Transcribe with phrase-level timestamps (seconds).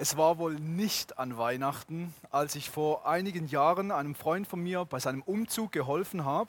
[0.00, 4.84] Es war wohl nicht an Weihnachten, als ich vor einigen Jahren einem Freund von mir
[4.84, 6.48] bei seinem Umzug geholfen habe.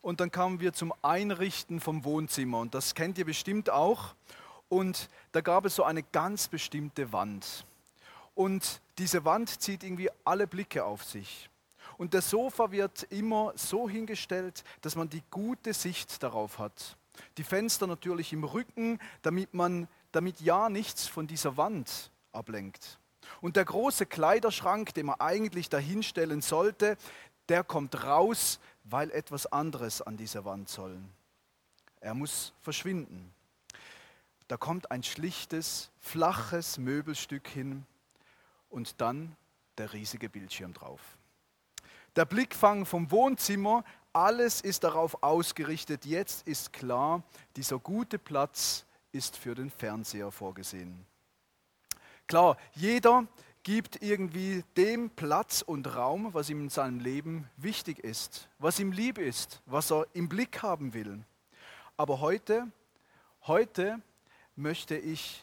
[0.00, 2.60] Und dann kamen wir zum Einrichten vom Wohnzimmer.
[2.60, 4.14] Und das kennt ihr bestimmt auch.
[4.70, 7.66] Und da gab es so eine ganz bestimmte Wand.
[8.34, 11.50] Und diese Wand zieht irgendwie alle Blicke auf sich.
[11.98, 16.96] Und das Sofa wird immer so hingestellt, dass man die gute Sicht darauf hat.
[17.36, 22.98] Die Fenster natürlich im Rücken, damit man, damit ja nichts von dieser Wand ablenkt.
[23.40, 26.96] Und der große Kleiderschrank, den man eigentlich dahinstellen sollte,
[27.48, 30.98] der kommt raus, weil etwas anderes an dieser Wand soll.
[32.00, 33.32] Er muss verschwinden.
[34.46, 37.84] Da kommt ein schlichtes, flaches Möbelstück hin
[38.70, 39.36] und dann
[39.76, 41.00] der riesige Bildschirm drauf.
[42.16, 46.06] Der Blickfang vom Wohnzimmer, alles ist darauf ausgerichtet.
[46.06, 47.22] Jetzt ist klar,
[47.56, 51.06] dieser gute Platz ist für den Fernseher vorgesehen.
[52.28, 53.26] Klar, jeder
[53.62, 58.92] gibt irgendwie dem Platz und Raum, was ihm in seinem Leben wichtig ist, was ihm
[58.92, 61.24] lieb ist, was er im Blick haben will.
[61.96, 62.70] Aber heute,
[63.46, 64.02] heute
[64.56, 65.42] möchte ich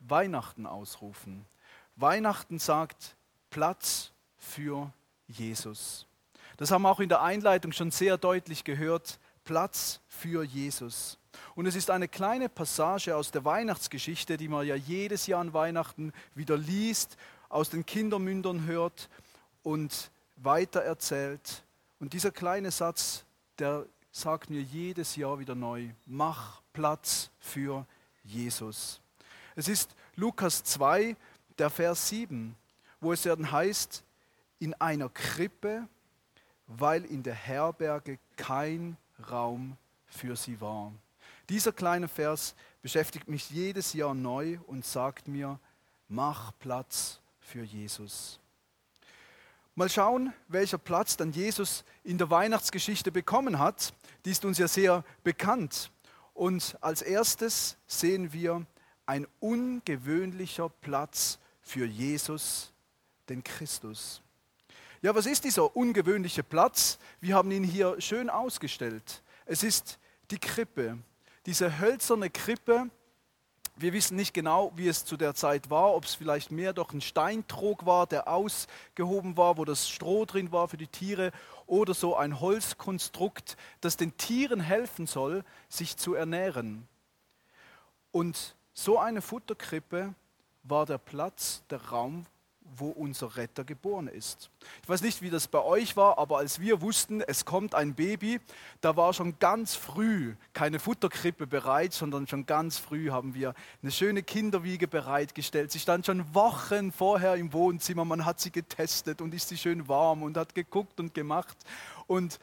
[0.00, 1.46] Weihnachten ausrufen.
[1.94, 3.16] Weihnachten sagt
[3.48, 4.92] Platz für
[5.28, 6.04] Jesus.
[6.56, 9.20] Das haben wir auch in der Einleitung schon sehr deutlich gehört.
[9.44, 11.16] Platz für Jesus.
[11.54, 15.52] Und es ist eine kleine Passage aus der Weihnachtsgeschichte, die man ja jedes Jahr an
[15.52, 17.16] Weihnachten wieder liest,
[17.48, 19.08] aus den Kindermündern hört
[19.62, 21.64] und weitererzählt.
[22.00, 23.24] Und dieser kleine Satz,
[23.58, 27.86] der sagt mir jedes Jahr wieder neu, mach Platz für
[28.24, 29.00] Jesus.
[29.56, 31.16] Es ist Lukas 2,
[31.58, 32.54] der Vers 7,
[33.00, 34.04] wo es dann heißt,
[34.60, 35.86] in einer Krippe,
[36.66, 38.96] weil in der Herberge kein
[39.30, 40.92] Raum für sie war.
[41.48, 45.58] Dieser kleine Vers beschäftigt mich jedes Jahr neu und sagt mir,
[46.08, 48.38] mach Platz für Jesus.
[49.74, 53.94] Mal schauen, welcher Platz dann Jesus in der Weihnachtsgeschichte bekommen hat.
[54.24, 55.90] Die ist uns ja sehr bekannt.
[56.34, 58.66] Und als erstes sehen wir
[59.06, 62.72] ein ungewöhnlicher Platz für Jesus,
[63.28, 64.20] den Christus.
[65.00, 66.98] Ja, was ist dieser ungewöhnliche Platz?
[67.20, 69.22] Wir haben ihn hier schön ausgestellt.
[69.46, 69.98] Es ist
[70.30, 70.98] die Krippe
[71.48, 72.90] diese hölzerne Krippe,
[73.74, 76.92] wir wissen nicht genau, wie es zu der Zeit war, ob es vielleicht mehr doch
[76.92, 81.32] ein Steintrog war, der ausgehoben war, wo das Stroh drin war für die Tiere,
[81.64, 86.86] oder so ein Holzkonstrukt, das den Tieren helfen soll, sich zu ernähren.
[88.12, 90.12] Und so eine Futterkrippe
[90.64, 92.26] war der Platz, der Raum,
[92.76, 94.50] wo unser Retter geboren ist.
[94.82, 97.94] Ich weiß nicht, wie das bei euch war, aber als wir wussten, es kommt ein
[97.94, 98.40] Baby,
[98.80, 103.90] da war schon ganz früh keine Futterkrippe bereit, sondern schon ganz früh haben wir eine
[103.90, 105.72] schöne Kinderwiege bereitgestellt.
[105.72, 109.88] Sie stand schon Wochen vorher im Wohnzimmer, man hat sie getestet und ist sie schön
[109.88, 111.56] warm und hat geguckt und gemacht
[112.06, 112.38] und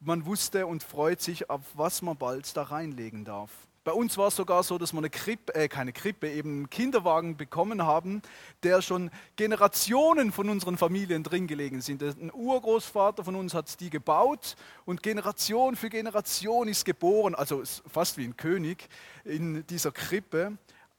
[0.00, 3.50] man wusste und freut sich, auf was man bald da reinlegen darf.
[3.86, 6.70] Bei uns war es sogar so, dass wir eine Krippe, äh, keine Krippe, eben einen
[6.70, 8.20] Kinderwagen bekommen haben,
[8.64, 12.02] der schon Generationen von unseren Familien drin gelegen sind.
[12.02, 18.18] Ein Urgroßvater von uns hat die gebaut und Generation für Generation ist geboren, also fast
[18.18, 18.88] wie ein König
[19.22, 20.58] in dieser Krippe,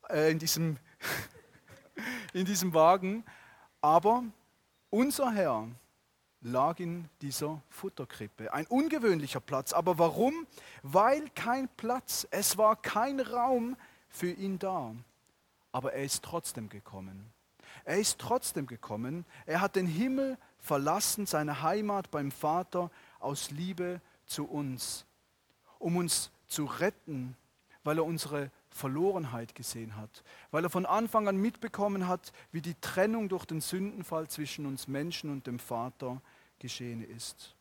[0.09, 0.77] äh, in, diesem,
[2.31, 3.25] in diesem Wagen.
[3.81, 4.23] Aber
[4.89, 5.67] unser Herr,
[6.47, 8.53] lag in dieser Futterkrippe.
[8.53, 9.73] Ein ungewöhnlicher Platz.
[9.73, 10.47] Aber warum?
[10.83, 13.75] Weil kein Platz, es war kein Raum
[14.09, 14.95] für ihn da.
[15.71, 17.31] Aber er ist trotzdem gekommen.
[17.85, 19.25] Er ist trotzdem gekommen.
[19.45, 25.05] Er hat den Himmel verlassen, seine Heimat beim Vater aus Liebe zu uns,
[25.79, 27.35] um uns zu retten,
[27.83, 32.75] weil er unsere Verlorenheit gesehen hat, weil er von Anfang an mitbekommen hat, wie die
[32.75, 36.21] Trennung durch den Sündenfall zwischen uns Menschen und dem Vater
[36.59, 37.56] geschehen ist.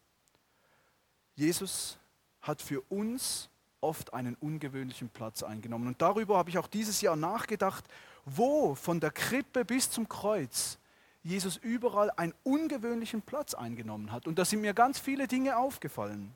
[1.34, 1.98] Jesus
[2.42, 3.48] hat für uns
[3.80, 5.88] oft einen ungewöhnlichen Platz eingenommen.
[5.88, 7.84] Und darüber habe ich auch dieses Jahr nachgedacht,
[8.24, 10.78] wo von der Krippe bis zum Kreuz
[11.22, 14.26] Jesus überall einen ungewöhnlichen Platz eingenommen hat.
[14.26, 16.32] Und da sind mir ganz viele Dinge aufgefallen.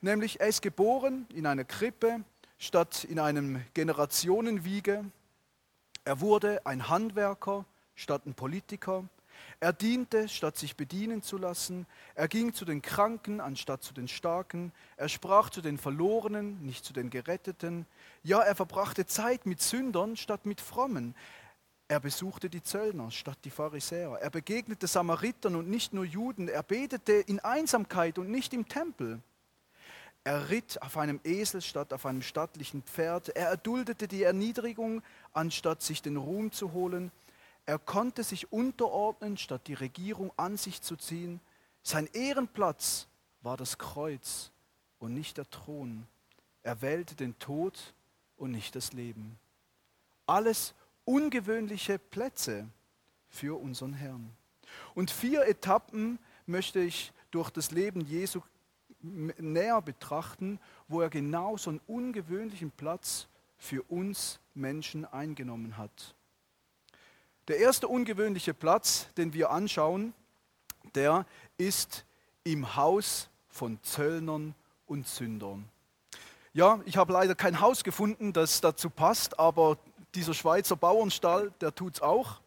[0.00, 2.22] Nämlich, er ist geboren in einer Krippe
[2.58, 5.04] statt in einem Generationenwiege.
[6.04, 7.64] Er wurde ein Handwerker
[7.94, 9.04] statt ein Politiker.
[9.60, 11.86] Er diente, statt sich bedienen zu lassen.
[12.14, 14.72] Er ging zu den Kranken, anstatt zu den Starken.
[14.96, 17.86] Er sprach zu den Verlorenen, nicht zu den Geretteten.
[18.22, 21.14] Ja, er verbrachte Zeit mit Sündern, statt mit Frommen.
[21.88, 24.18] Er besuchte die Zöllner statt die Pharisäer.
[24.20, 26.48] Er begegnete Samaritern und nicht nur Juden.
[26.48, 29.22] Er betete in Einsamkeit und nicht im Tempel.
[30.24, 33.28] Er ritt auf einem Esel statt auf einem stattlichen Pferd.
[33.28, 35.02] Er erduldete die Erniedrigung
[35.32, 37.12] anstatt sich den Ruhm zu holen.
[37.66, 41.40] Er konnte sich unterordnen, statt die Regierung an sich zu ziehen.
[41.82, 43.08] Sein Ehrenplatz
[43.42, 44.50] war das Kreuz
[44.98, 46.06] und nicht der Thron.
[46.62, 47.94] Er wählte den Tod
[48.36, 49.38] und nicht das Leben.
[50.26, 50.74] Alles
[51.04, 52.68] ungewöhnliche Plätze
[53.28, 54.30] für unseren Herrn.
[54.94, 58.40] Und vier Etappen möchte ich durch das Leben Jesu
[59.00, 60.58] näher betrachten,
[60.88, 63.28] wo er genau so einen ungewöhnlichen Platz
[63.58, 66.15] für uns Menschen eingenommen hat.
[67.48, 70.14] Der erste ungewöhnliche Platz, den wir anschauen,
[70.96, 71.26] der
[71.58, 72.04] ist
[72.42, 74.54] im Haus von Zöllnern
[74.86, 75.68] und Sündern.
[76.52, 79.78] Ja, ich habe leider kein Haus gefunden, das dazu passt, aber
[80.14, 82.40] dieser Schweizer Bauernstall, der tut es auch.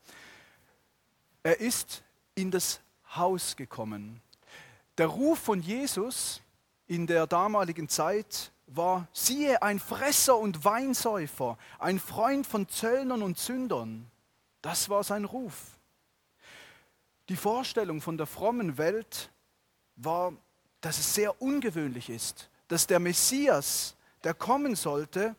[1.44, 2.04] Er ist
[2.36, 2.82] in das
[3.16, 4.22] Haus gekommen.
[4.98, 6.42] Der Ruf von Jesus
[6.88, 13.38] in der damaligen Zeit war, siehe, ein Fresser und Weinsäufer, ein Freund von Zöllnern und
[13.38, 14.12] Sündern.
[14.62, 15.78] Das war sein Ruf.
[17.30, 19.30] Die Vorstellung von der frommen Welt
[19.96, 20.34] war,
[20.82, 25.36] dass es sehr ungewöhnlich ist, dass der Messias der kommen sollte,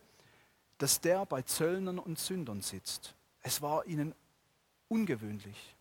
[0.78, 3.14] dass der bei Zöllnern und Sündern sitzt.
[3.43, 4.14] Es war ihnen
[4.88, 5.76] ungewöhnlich.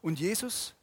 [0.00, 0.74] Und Jesus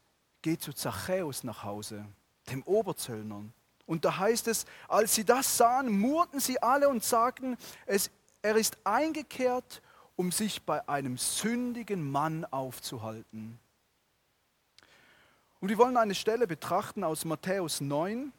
[0.42, 2.06] geht zu Zachäus nach Hause,
[2.50, 3.54] dem Oberzöllnern.
[3.86, 8.56] Und da heißt es, als sie das sahen, murrten sie alle und sagten, es, er
[8.56, 9.82] ist eingekehrt,
[10.20, 13.58] um sich bei einem sündigen Mann aufzuhalten.
[15.62, 18.34] Und wir wollen eine Stelle betrachten aus Matthäus 9,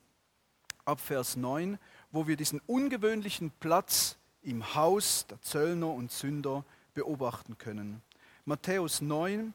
[0.85, 1.79] ab Vers 9,
[2.13, 8.03] wo wir diesen ungewöhnlichen Platz im Haus der Zöllner und Sünder beobachten können.
[8.45, 9.55] Matthäus 9,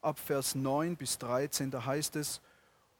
[0.00, 2.40] ab Vers 9 bis 13, da heißt es,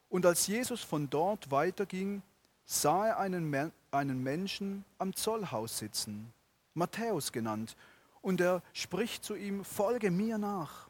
[0.09, 2.23] und als Jesus von dort weiterging,
[2.65, 6.33] sah er einen, einen Menschen am Zollhaus sitzen,
[6.73, 7.77] Matthäus genannt,
[8.25, 10.89] und er spricht zu ihm, folge mir nach.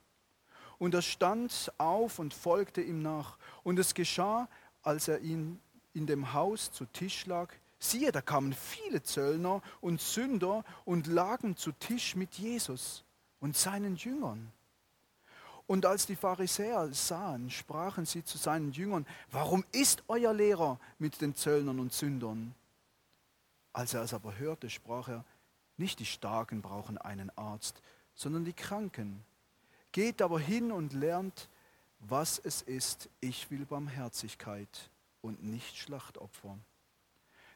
[0.78, 3.38] Und er stand auf und folgte ihm nach.
[3.62, 4.48] Und es geschah,
[4.84, 5.60] als er ihn
[5.94, 11.58] in dem Haus zu Tisch lag, Siehe, da kamen viele Zöllner und Sünder und lagen
[11.58, 13.04] zu Tisch mit Jesus
[13.42, 14.50] und seinen Jüngern.
[15.68, 21.20] Und als die Pharisäer sahen, sprachen sie zu seinen Jüngern, warum ist euer Lehrer mit
[21.20, 22.56] den Zöllnern und Sündern?
[23.74, 25.26] Als er es aber hörte, sprach er,
[25.78, 27.82] nicht die Starken brauchen einen Arzt,
[28.14, 29.24] sondern die Kranken.
[29.92, 31.50] Geht aber hin und lernt,
[32.00, 34.90] was es ist, ich will Barmherzigkeit
[35.22, 36.58] und nicht Schlachtopfer.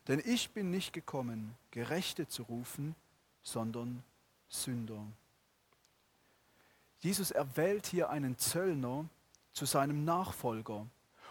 [0.07, 2.95] Denn ich bin nicht gekommen, Gerechte zu rufen,
[3.44, 4.04] sondern
[4.48, 5.06] Sünder.
[7.00, 9.07] Jesus erwählt hier einen Zöllner
[9.54, 10.86] zu seinem Nachfolger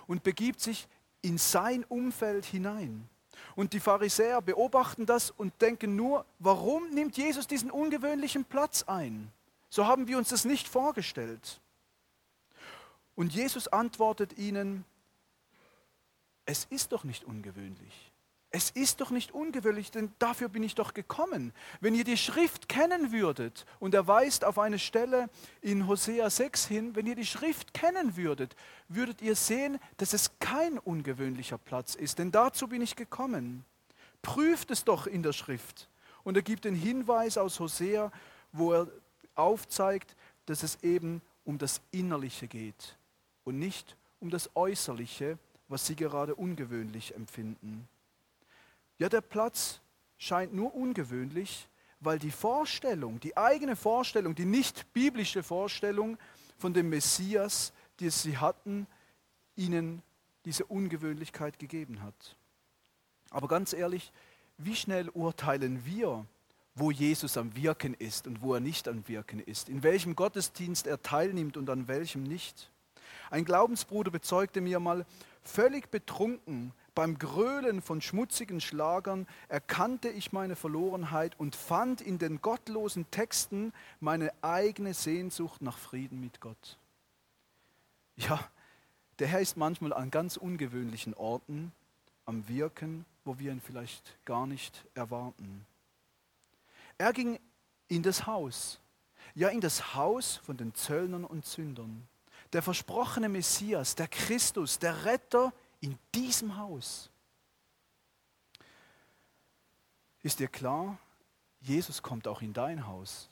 [0.07, 0.89] und begibt sich
[1.21, 3.09] in sein Umfeld hinein.
[3.57, 9.31] Und die Pharisäer beobachten das und denken nur, warum nimmt Jesus diesen ungewöhnlichen Platz ein?
[9.71, 11.61] So haben wir uns das nicht vorgestellt.
[13.15, 14.85] Und Jesus antwortet ihnen,
[16.45, 18.08] es ist doch nicht ungewöhnlich.
[18.51, 21.53] Es ist doch nicht ungewöhnlich, denn dafür bin ich doch gekommen.
[21.81, 25.29] Wenn ihr die Schrift kennen würdet, und er weist auf eine Stelle
[25.61, 28.57] in Hosea 6 hin, wenn ihr die Schrift kennen würdet,
[28.89, 33.67] würdet ihr sehen, dass es kein ungewöhnlicher Platz ist, denn dazu bin ich gekommen.
[34.23, 35.89] Prüft es doch in der Schrift.
[36.25, 38.11] Und er gibt den Hinweis aus Hosea,
[38.53, 38.89] wo er
[39.35, 40.17] aufzeigt,
[40.47, 42.97] dass es eben um das Innerliche geht
[43.45, 47.87] und nicht um das Äußerliche, was sie gerade ungewöhnlich empfinden.
[48.99, 49.81] Ja, der Platz
[50.17, 51.69] scheint nur ungewöhnlich,
[52.01, 56.19] weil die Vorstellung, die eigene Vorstellung, die nicht biblische Vorstellung
[56.57, 58.87] von dem Messias, die sie hatten,
[59.57, 60.03] ihnen
[60.45, 62.37] diese Ungewöhnlichkeit gegeben hat.
[63.31, 64.13] Aber ganz ehrlich,
[64.57, 66.27] wie schnell urteilen wir,
[66.75, 70.87] wo Jesus am Wirken ist und wo er nicht am Wirken ist, in welchem Gottesdienst
[70.87, 72.71] er teilnimmt und an welchem nicht?
[73.31, 75.05] Ein Glaubensbruder bezeugte mir mal,
[75.43, 82.43] völlig betrunken beim Grölen von schmutzigen Schlagern erkannte ich meine Verlorenheit und fand in den
[82.43, 86.77] gottlosen Texten meine eigene Sehnsucht nach Frieden mit Gott.
[88.17, 88.41] Ja,
[89.21, 91.71] der Herr ist manchmal an ganz ungewöhnlichen Orten
[92.27, 95.65] am Wirken, wo wir ihn vielleicht gar nicht erwarten.
[96.99, 97.39] Er ging
[97.87, 98.81] in das Haus,
[99.37, 102.09] ja in das Haus von den Zöllnern und Sündern.
[102.53, 107.11] Der versprochene Messias, der Christus, der Retter in diesem Haus.
[110.23, 110.99] Ist dir klar,
[111.61, 113.29] Jesus kommt auch in dein Haus.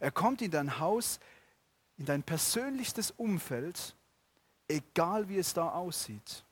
[0.00, 1.20] Er kommt in dein Haus,
[1.98, 3.94] in dein persönlichstes Umfeld,
[4.68, 6.44] egal wie es da aussieht.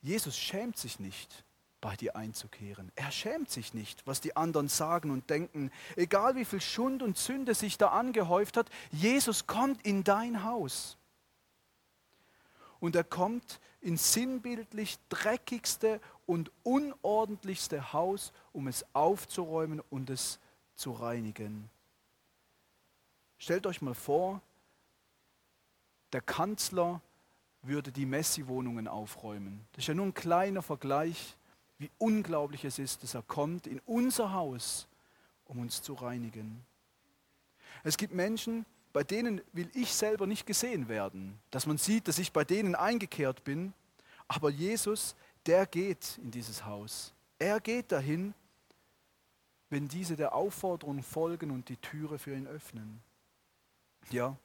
[0.00, 1.44] Jesus schämt sich nicht,
[1.80, 2.90] bei dir einzukehren.
[2.94, 5.70] Er schämt sich nicht, was die anderen sagen und denken.
[5.96, 10.96] Egal wie viel Schund und Sünde sich da angehäuft hat, Jesus kommt in dein Haus.
[12.82, 20.40] Und er kommt ins sinnbildlich dreckigste und unordentlichste Haus, um es aufzuräumen und es
[20.74, 21.70] zu reinigen.
[23.38, 24.40] Stellt euch mal vor,
[26.12, 27.00] der Kanzler
[27.62, 29.64] würde die Messi-Wohnungen aufräumen.
[29.74, 31.36] Das ist ja nur ein kleiner Vergleich
[31.78, 34.88] wie unglaublich es ist, dass er kommt in unser Haus,
[35.44, 36.66] um uns zu reinigen.
[37.84, 42.18] Es gibt Menschen, bei denen will ich selber nicht gesehen werden, dass man sieht, dass
[42.18, 43.72] ich bei denen eingekehrt bin,
[44.28, 45.14] aber Jesus,
[45.46, 47.12] der geht in dieses Haus.
[47.38, 48.34] Er geht dahin,
[49.70, 53.00] wenn diese der Aufforderung folgen und die Türe für ihn öffnen.
[54.10, 54.36] Ja,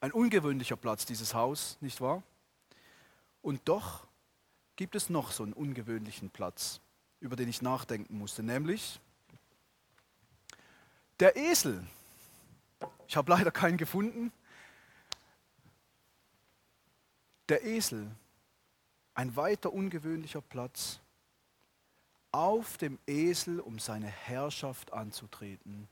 [0.00, 2.22] ein ungewöhnlicher Platz, dieses Haus, nicht wahr?
[3.40, 4.06] Und doch
[4.76, 6.80] gibt es noch so einen ungewöhnlichen Platz,
[7.20, 9.00] über den ich nachdenken musste, nämlich
[11.18, 11.82] der Esel.
[13.08, 14.32] Ich habe leider keinen gefunden.
[17.48, 18.10] Der Esel,
[19.14, 21.00] ein weiter ungewöhnlicher Platz,
[22.32, 25.88] auf dem Esel, um seine Herrschaft anzutreten.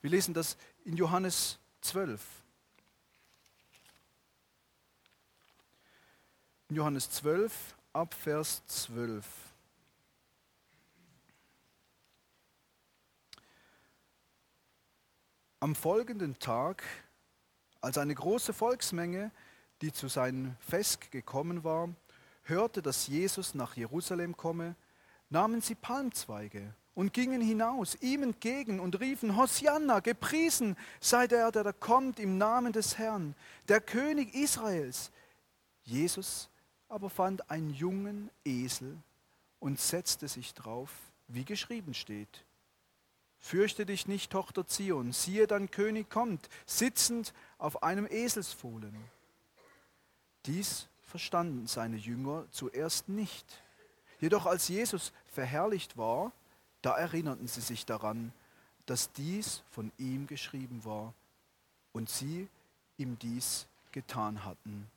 [0.00, 2.20] Wir lesen das in Johannes 12.
[6.68, 9.45] In Johannes 12, ab Vers 12.
[15.66, 16.84] Am folgenden Tag,
[17.80, 19.32] als eine große Volksmenge,
[19.82, 21.88] die zu seinem Fest gekommen war,
[22.44, 24.76] hörte, dass Jesus nach Jerusalem komme,
[25.28, 31.64] nahmen sie Palmzweige und gingen hinaus ihm entgegen und riefen, Hosianna, gepriesen sei der, der
[31.64, 33.34] da kommt im Namen des Herrn,
[33.66, 35.10] der König Israels.
[35.82, 36.48] Jesus
[36.88, 38.96] aber fand einen jungen Esel
[39.58, 40.92] und setzte sich drauf,
[41.26, 42.44] wie geschrieben steht.
[43.46, 48.92] Fürchte dich nicht, Tochter Zion, siehe, dein König kommt, sitzend auf einem Eselsfohlen.
[50.46, 53.62] Dies verstanden seine Jünger zuerst nicht.
[54.18, 56.32] Jedoch als Jesus verherrlicht war,
[56.82, 58.32] da erinnerten sie sich daran,
[58.84, 61.14] dass dies von ihm geschrieben war
[61.92, 62.48] und sie
[62.96, 64.90] ihm dies getan hatten.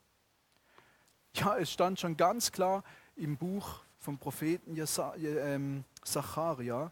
[1.36, 2.84] Ja, es stand schon ganz klar
[3.16, 4.76] im Buch vom Propheten
[5.22, 6.92] ähm, Zacharia,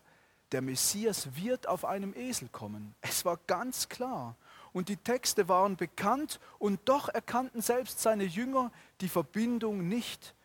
[0.51, 2.95] der Messias wird auf einem Esel kommen.
[3.01, 4.35] Es war ganz klar.
[4.73, 10.35] Und die Texte waren bekannt und doch erkannten selbst seine Jünger die Verbindung nicht,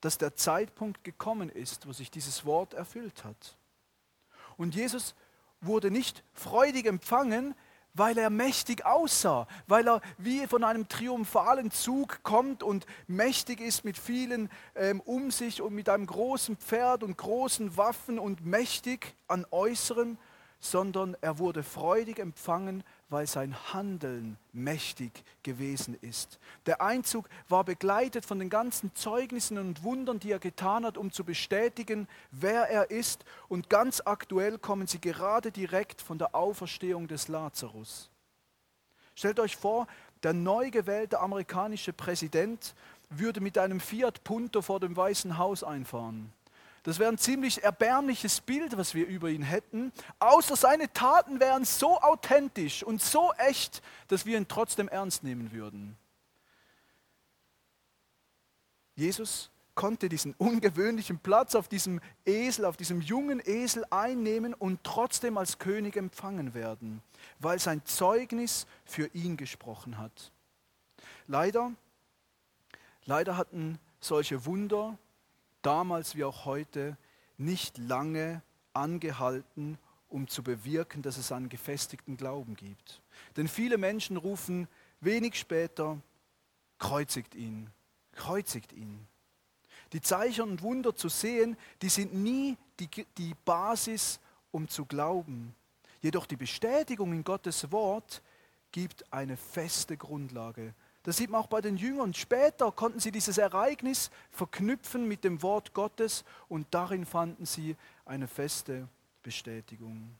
[0.00, 3.56] dass der Zeitpunkt gekommen ist, wo sich dieses Wort erfüllt hat.
[4.56, 5.14] Und Jesus
[5.60, 7.54] wurde nicht freudig empfangen,
[7.94, 13.84] weil er mächtig aussah, weil er wie von einem triumphalen Zug kommt und mächtig ist
[13.84, 19.16] mit vielen ähm, um sich und mit einem großen Pferd und großen Waffen und mächtig
[19.26, 20.18] an Äußerem,
[20.60, 26.38] sondern er wurde freudig empfangen, weil sein Handeln mächtig gewesen ist.
[26.66, 31.12] Der Einzug war begleitet von den ganzen Zeugnissen und Wundern, die er getan hat, um
[31.12, 33.24] zu bestätigen, wer er ist.
[33.48, 38.10] Und ganz aktuell kommen sie gerade direkt von der Auferstehung des Lazarus.
[39.14, 39.86] Stellt euch vor,
[40.22, 42.74] der neu gewählte amerikanische Präsident
[43.10, 46.32] würde mit einem Fiat Punto vor dem Weißen Haus einfahren.
[46.82, 49.92] Das wäre ein ziemlich erbärmliches Bild, was wir über ihn hätten.
[50.18, 55.52] Außer seine Taten wären so authentisch und so echt, dass wir ihn trotzdem ernst nehmen
[55.52, 55.96] würden.
[58.94, 65.38] Jesus konnte diesen ungewöhnlichen Platz auf diesem Esel, auf diesem jungen Esel einnehmen und trotzdem
[65.38, 67.02] als König empfangen werden,
[67.38, 70.32] weil sein Zeugnis für ihn gesprochen hat.
[71.26, 71.72] Leider,
[73.04, 74.98] leider hatten solche Wunder
[75.62, 76.96] damals wie auch heute
[77.36, 83.00] nicht lange angehalten, um zu bewirken, dass es einen gefestigten Glauben gibt.
[83.36, 84.68] Denn viele Menschen rufen
[85.00, 86.00] wenig später,
[86.78, 87.70] kreuzigt ihn,
[88.12, 89.06] kreuzigt ihn.
[89.92, 92.88] Die Zeichen und Wunder zu sehen, die sind nie die,
[93.18, 95.54] die Basis, um zu glauben.
[96.00, 98.22] Jedoch die Bestätigung in Gottes Wort
[98.72, 102.12] gibt eine feste Grundlage, das sieht man auch bei den Jüngern.
[102.12, 108.28] Später konnten sie dieses Ereignis verknüpfen mit dem Wort Gottes und darin fanden sie eine
[108.28, 108.86] feste
[109.22, 110.14] Bestätigung.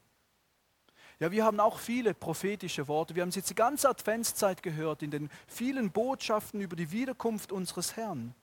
[1.18, 3.14] Ja, wir haben auch viele prophetische Worte.
[3.14, 7.52] Wir haben es jetzt die ganze Adventszeit gehört in den vielen Botschaften über die Wiederkunft
[7.52, 8.34] unseres Herrn.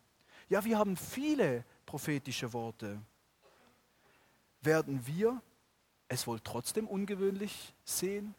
[0.47, 3.01] Ja, wir haben viele prophetische Worte.
[4.61, 5.41] Werden wir
[6.07, 8.35] es wohl trotzdem ungewöhnlich sehen?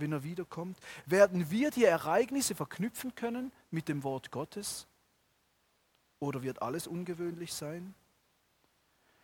[0.00, 0.78] Wenn er wiederkommt?
[1.06, 4.86] Werden wir die Ereignisse verknüpfen können mit dem Wort Gottes?
[6.18, 7.94] Oder wird alles ungewöhnlich sein?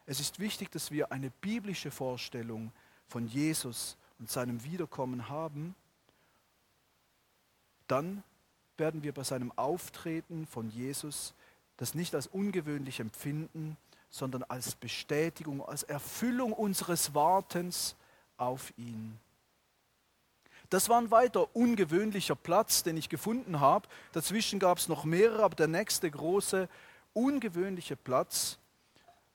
[0.06, 2.72] es ist wichtig, dass wir eine biblische Vorstellung
[3.08, 5.74] von Jesus und seinem Wiederkommen haben.
[7.88, 8.22] Dann
[8.76, 11.34] werden wir bei seinem Auftreten von Jesus
[11.76, 13.76] das nicht als ungewöhnlich empfinden,
[14.08, 17.96] sondern als Bestätigung, als Erfüllung unseres Wartens
[18.38, 19.18] auf ihn.
[20.70, 23.88] Das war ein weiter ungewöhnlicher Platz, den ich gefunden habe.
[24.12, 26.68] Dazwischen gab es noch mehrere, aber der nächste große
[27.12, 28.58] ungewöhnliche Platz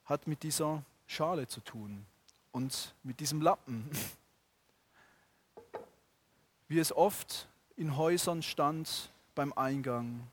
[0.04, 2.04] hat mit dieser Schale zu tun
[2.52, 3.90] und mit diesem Lappen.
[6.68, 10.26] Wie es oft in Häusern stand beim Eingang.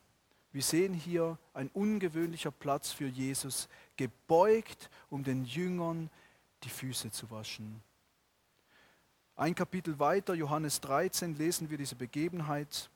[0.52, 6.10] Wir sehen hier ein ungewöhnlicher Platz für Jesus, gebeugt, um den Jüngern
[6.64, 7.82] die Füße zu waschen.
[9.40, 12.90] Ein Kapitel weiter, Johannes 13, lesen wir diese Begebenheit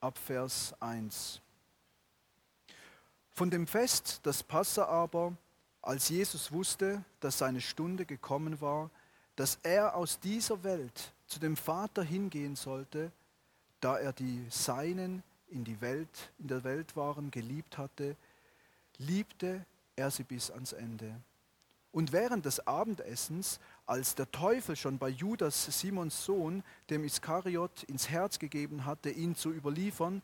[0.00, 1.40] ab Vers 1.
[3.32, 5.32] Von dem Fest, das Passa aber,
[5.82, 8.90] als Jesus wusste, dass seine Stunde gekommen war,
[9.34, 13.10] dass er aus dieser Welt zu dem Vater hingehen sollte,
[13.80, 18.14] da er die Seinen in, die Welt, in der Welt waren, geliebt hatte,
[18.98, 21.12] liebte er sie bis ans Ende.
[21.90, 28.10] Und während des Abendessens, als der Teufel schon bei Judas, Simons Sohn, dem Iskariot, ins
[28.10, 30.22] Herz gegeben hatte, ihn zu überliefern,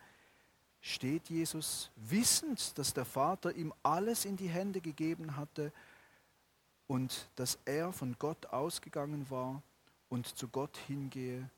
[0.83, 5.73] steht Jesus, wissend, dass der Vater ihm alles in die Hände gegeben hatte
[6.89, 9.63] und dass er von Gott ausgegangen war
[10.11, 11.49] und zu Gott hingehe,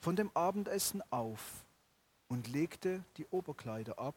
[0.00, 1.64] von dem Abendessen auf
[2.26, 4.16] und legte die Oberkleider ab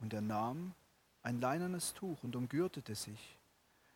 [0.00, 0.74] und er nahm
[1.22, 3.38] ein leinernes Tuch und umgürtete sich.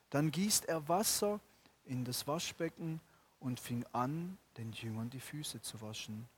[0.09, 1.39] Dann gießt er Wasser
[1.85, 3.01] in das Waschbecken
[3.39, 6.29] und fing an, den Jüngern die Füße zu waschen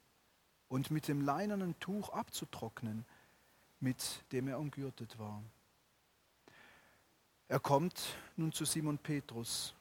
[0.68, 3.04] und mit dem leinenen Tuch abzutrocknen,
[3.80, 5.42] mit dem er umgürtet war.
[7.48, 9.74] Er kommt nun zu Simon Petrus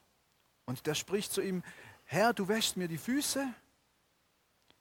[0.65, 1.63] und der spricht zu ihm,
[2.03, 3.47] Herr, du wäschst mir die Füße?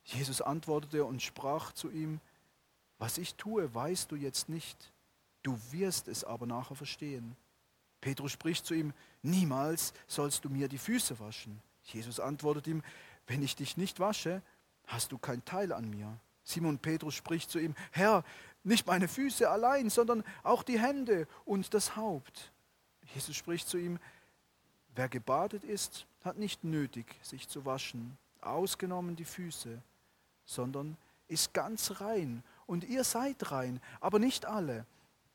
[0.04, 2.20] Jesus antwortete und sprach zu ihm,
[2.98, 4.92] was ich tue, weißt du jetzt nicht,
[5.42, 7.36] du wirst es aber nachher verstehen.
[8.00, 11.60] Petrus spricht zu ihm, niemals sollst du mir die Füße waschen.
[11.84, 12.82] Jesus antwortet ihm,
[13.26, 14.42] wenn ich dich nicht wasche,
[14.86, 16.18] hast du kein Teil an mir.
[16.42, 18.24] Simon Petrus spricht zu ihm, Herr,
[18.64, 22.52] nicht meine Füße allein, sondern auch die Hände und das Haupt.
[23.14, 23.98] Jesus spricht zu ihm,
[24.94, 29.80] wer gebadet ist, hat nicht nötig, sich zu waschen, ausgenommen die Füße,
[30.44, 30.96] sondern
[31.28, 32.42] ist ganz rein.
[32.66, 34.84] Und ihr seid rein, aber nicht alle,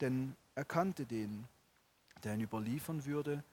[0.02, 1.48] denn er kannte den,
[2.24, 3.44] der ihn überliefern würde.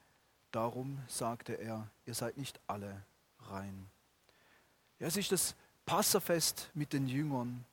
[0.52, 3.02] Darum sagte er, ihr seid nicht alle
[3.50, 3.88] rein.
[4.98, 7.64] Ja, es ist das Passafest mit den Jüngern.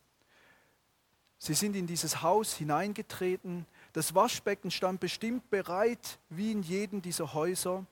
[1.37, 3.65] Sie sind in dieses Haus hineingetreten.
[3.93, 7.85] Das Waschbecken stand bestimmt bereit, wie in jedem dieser Häuser.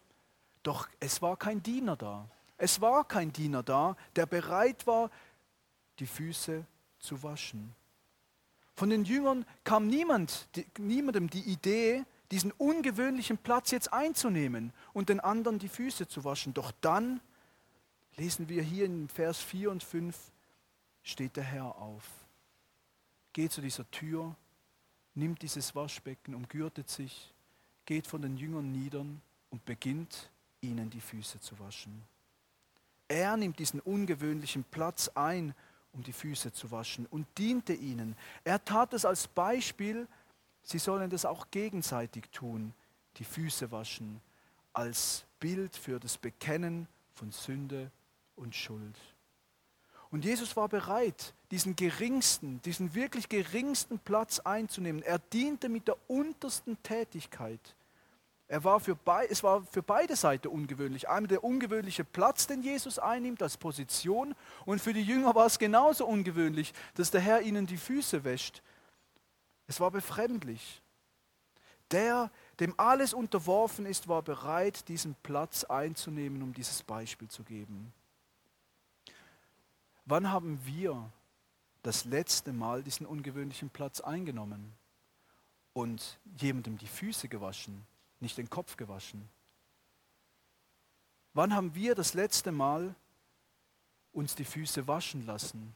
[0.64, 2.28] Doch es war kein Diener da.
[2.58, 5.12] Es war kein Diener da, der bereit war,
[6.00, 6.66] die Füße
[7.00, 7.76] zu waschen.
[8.74, 15.10] Von den Jüngern kam niemand, die, niemandem die Idee, diesen ungewöhnlichen Platz jetzt einzunehmen und
[15.10, 16.54] den anderen die Füße zu waschen.
[16.54, 17.22] Doch dann,
[18.16, 20.16] lesen wir hier in Vers 4 und 5,
[21.04, 22.04] steht der Herr auf,
[23.34, 24.36] geht zu dieser Tür,
[25.16, 27.34] nimmt dieses Waschbecken, umgürtet sich,
[27.86, 29.06] geht von den Jüngern nieder
[29.50, 32.04] und beginnt ihnen die Füße zu waschen.
[33.08, 35.56] Er nimmt diesen ungewöhnlichen Platz ein
[35.98, 38.16] um die Füße zu waschen und diente ihnen.
[38.44, 40.08] Er tat es als Beispiel,
[40.68, 42.74] sie sollen das auch gegenseitig tun,
[43.18, 44.22] die Füße waschen,
[44.74, 47.90] als Bild für das Bekennen von Sünde
[48.36, 48.98] und Schuld.
[50.12, 55.02] Und Jesus war bereit, diesen geringsten, diesen wirklich geringsten Platz einzunehmen.
[55.02, 57.76] Er diente mit der untersten Tätigkeit.
[58.50, 58.98] Er war für
[59.30, 61.10] es war für beide Seiten ungewöhnlich.
[61.10, 65.60] Einmal der ungewöhnliche Platz, den Jesus einnimmt als Position, und für die Jünger war es
[65.60, 68.62] genauso ungewöhnlich, dass der Herr ihnen die Füße wäscht.
[69.68, 70.82] Es war befremdlich.
[71.92, 77.94] Der, dem alles unterworfen ist, war bereit, diesen Platz einzunehmen, um dieses Beispiel zu geben.
[80.06, 81.10] Wann haben wir
[81.84, 84.74] das letzte Mal diesen ungewöhnlichen Platz eingenommen
[85.74, 87.86] und jemandem die Füße gewaschen?
[88.20, 89.28] nicht den Kopf gewaschen?
[91.34, 92.96] Wann haben wir das letzte Mal
[94.12, 95.76] uns die Füße waschen lassen,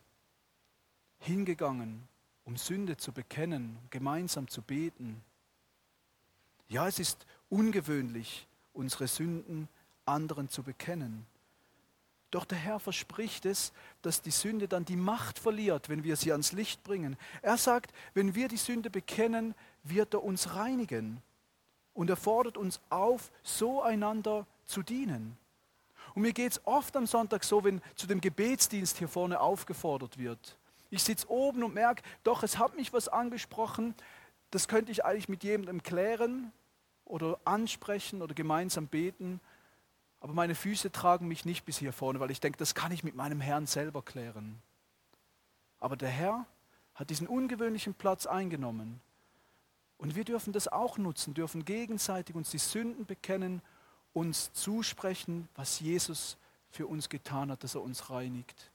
[1.20, 2.08] hingegangen,
[2.46, 5.24] um Sünde zu bekennen, gemeinsam zu beten?
[6.68, 9.68] Ja, es ist ungewöhnlich, unsere Sünden
[10.06, 11.26] anderen zu bekennen.
[12.32, 16.32] Doch der Herr verspricht es, dass die Sünde dann die Macht verliert, wenn wir sie
[16.32, 17.18] ans Licht bringen.
[17.42, 21.22] Er sagt, wenn wir die Sünde bekennen, wird er uns reinigen.
[21.94, 25.38] und er fordert uns auf, so einander zu dienen.
[26.14, 30.18] Und mir geht es oft am Sonntag so, wenn zu dem Gebetsdienst hier vorne aufgefordert
[30.18, 30.58] wird.
[30.92, 33.96] Ich sitze oben und merke, doch, es hat mich was angesprochen,
[34.52, 36.52] das könnte ich eigentlich mit jemandem klären
[37.06, 39.40] oder ansprechen oder gemeinsam beten.
[40.20, 43.06] Aber meine Füße tragen mich nicht bis hier vorne, weil ich denke, das kann ich
[43.06, 44.62] mit meinem Herrn selber klären.
[45.80, 46.46] Aber der Herr
[46.94, 49.00] hat diesen ungewöhnlichen Platz eingenommen.
[49.98, 53.62] Und wir dürfen das auch nutzen, dürfen gegenseitig uns die Sünden bekennen,
[54.12, 56.38] uns zusprechen, was Jesus
[56.70, 58.71] für uns getan hat, dass er uns reinigt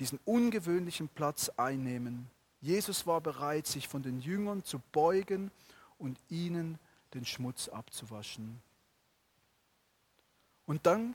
[0.00, 2.28] diesen ungewöhnlichen Platz einnehmen.
[2.60, 5.50] Jesus war bereit, sich von den Jüngern zu beugen
[5.98, 6.78] und ihnen
[7.14, 8.60] den Schmutz abzuwaschen.
[10.66, 11.14] Und dann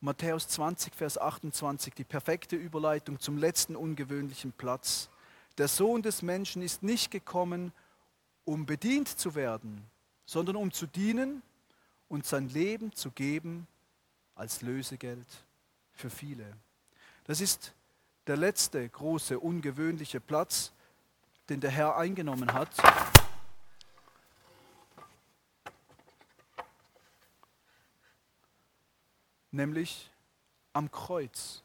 [0.00, 5.10] Matthäus 20, Vers 28, die perfekte Überleitung zum letzten ungewöhnlichen Platz.
[5.58, 7.72] Der Sohn des Menschen ist nicht gekommen,
[8.44, 9.84] um bedient zu werden,
[10.24, 11.42] sondern um zu dienen
[12.08, 13.66] und sein Leben zu geben
[14.34, 15.26] als Lösegeld
[15.92, 16.46] für viele.
[17.24, 17.74] Das ist
[18.30, 20.70] der letzte große, ungewöhnliche Platz,
[21.48, 22.70] den der Herr eingenommen hat.
[29.50, 30.12] Nämlich
[30.72, 31.64] am Kreuz.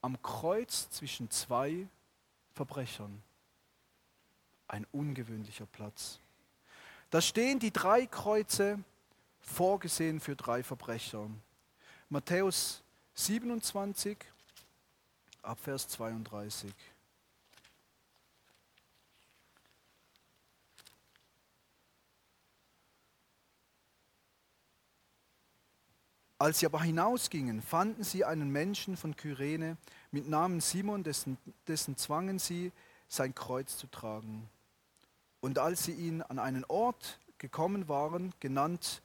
[0.00, 1.88] Am Kreuz zwischen zwei
[2.52, 3.20] Verbrechern.
[4.68, 6.20] Ein ungewöhnlicher Platz.
[7.10, 8.78] Da stehen die drei Kreuze
[9.40, 11.28] vorgesehen für drei Verbrecher.
[12.10, 12.84] Matthäus
[13.14, 14.16] 27,
[15.44, 16.72] ab Vers 32.
[26.38, 29.76] Als sie aber hinausgingen, fanden sie einen Menschen von Kyrene
[30.10, 32.72] mit Namen Simon, dessen, dessen zwangen sie,
[33.08, 34.48] sein Kreuz zu tragen.
[35.40, 39.00] Und als sie ihn an einen Ort gekommen waren, genannt,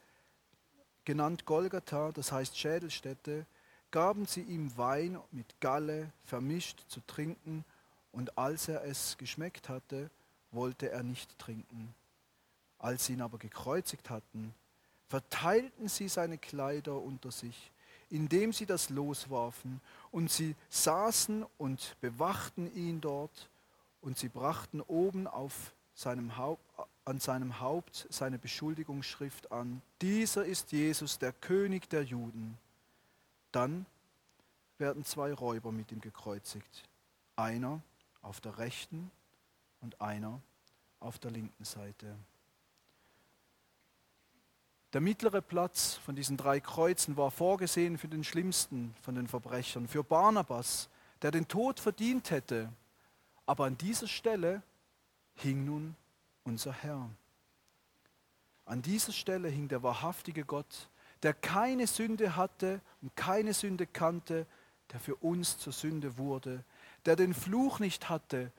[1.05, 3.45] genannt Golgatha, das heißt Schädelstätte,
[3.91, 7.65] gaben sie ihm Wein mit Galle vermischt zu trinken,
[8.11, 10.09] und als er es geschmeckt hatte,
[10.51, 11.93] wollte er nicht trinken.
[12.79, 14.53] Als sie ihn aber gekreuzigt hatten,
[15.07, 17.71] verteilten sie seine Kleider unter sich,
[18.09, 23.49] indem sie das loswarfen, und sie saßen und bewachten ihn dort,
[24.01, 26.63] und sie brachten oben auf seinem Haupt,
[27.05, 29.81] an seinem Haupt seine Beschuldigungsschrift an.
[30.01, 32.57] Dieser ist Jesus, der König der Juden.
[33.51, 33.85] Dann
[34.77, 36.83] werden zwei Räuber mit ihm gekreuzigt.
[37.35, 37.81] Einer
[38.21, 39.11] auf der rechten
[39.81, 40.41] und einer
[40.99, 42.15] auf der linken Seite.
[44.93, 49.87] Der mittlere Platz von diesen drei Kreuzen war vorgesehen für den schlimmsten von den Verbrechern,
[49.87, 50.89] für Barnabas,
[51.21, 52.71] der den Tod verdient hätte.
[53.45, 54.63] Aber an dieser Stelle
[55.35, 55.95] hing nun
[56.43, 57.07] unser Herr.
[58.65, 60.89] An dieser Stelle hing der wahrhaftige Gott,
[61.23, 64.45] der keine Sünde hatte und keine Sünde kannte,
[64.91, 66.63] der für uns zur Sünde wurde,
[67.05, 68.51] der den Fluch nicht hatte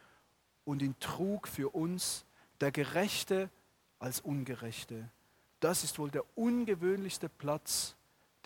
[0.64, 2.24] und ihn trug für uns,
[2.60, 3.50] der Gerechte
[3.98, 5.08] als Ungerechte.
[5.60, 7.96] Das ist wohl der ungewöhnlichste Platz,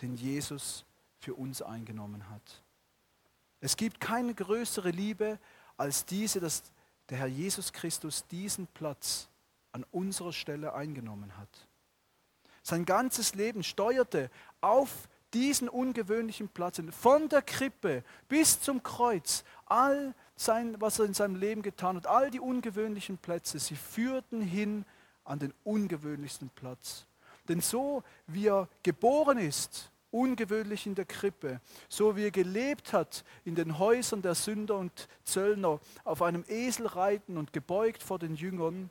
[0.01, 0.85] den Jesus
[1.19, 2.63] für uns eingenommen hat.
[3.61, 5.39] Es gibt keine größere Liebe
[5.77, 6.63] als diese, dass
[7.09, 9.29] der Herr Jesus Christus diesen Platz
[9.71, 11.67] an unserer Stelle eingenommen hat.
[12.65, 20.15] Sein ganzes Leben steuerte auf diesen ungewöhnlichen Platz, von der Krippe bis zum Kreuz, all
[20.35, 24.83] sein, was er in seinem Leben getan hat, all die ungewöhnlichen Plätze, sie führten hin
[25.25, 27.05] an den ungewöhnlichsten Platz.
[27.47, 33.23] Denn so wie er geboren ist, ungewöhnlich in der Krippe, so wie er gelebt hat
[33.43, 38.35] in den Häusern der Sünder und Zöllner, auf einem Esel reiten und gebeugt vor den
[38.35, 38.89] Jüngern,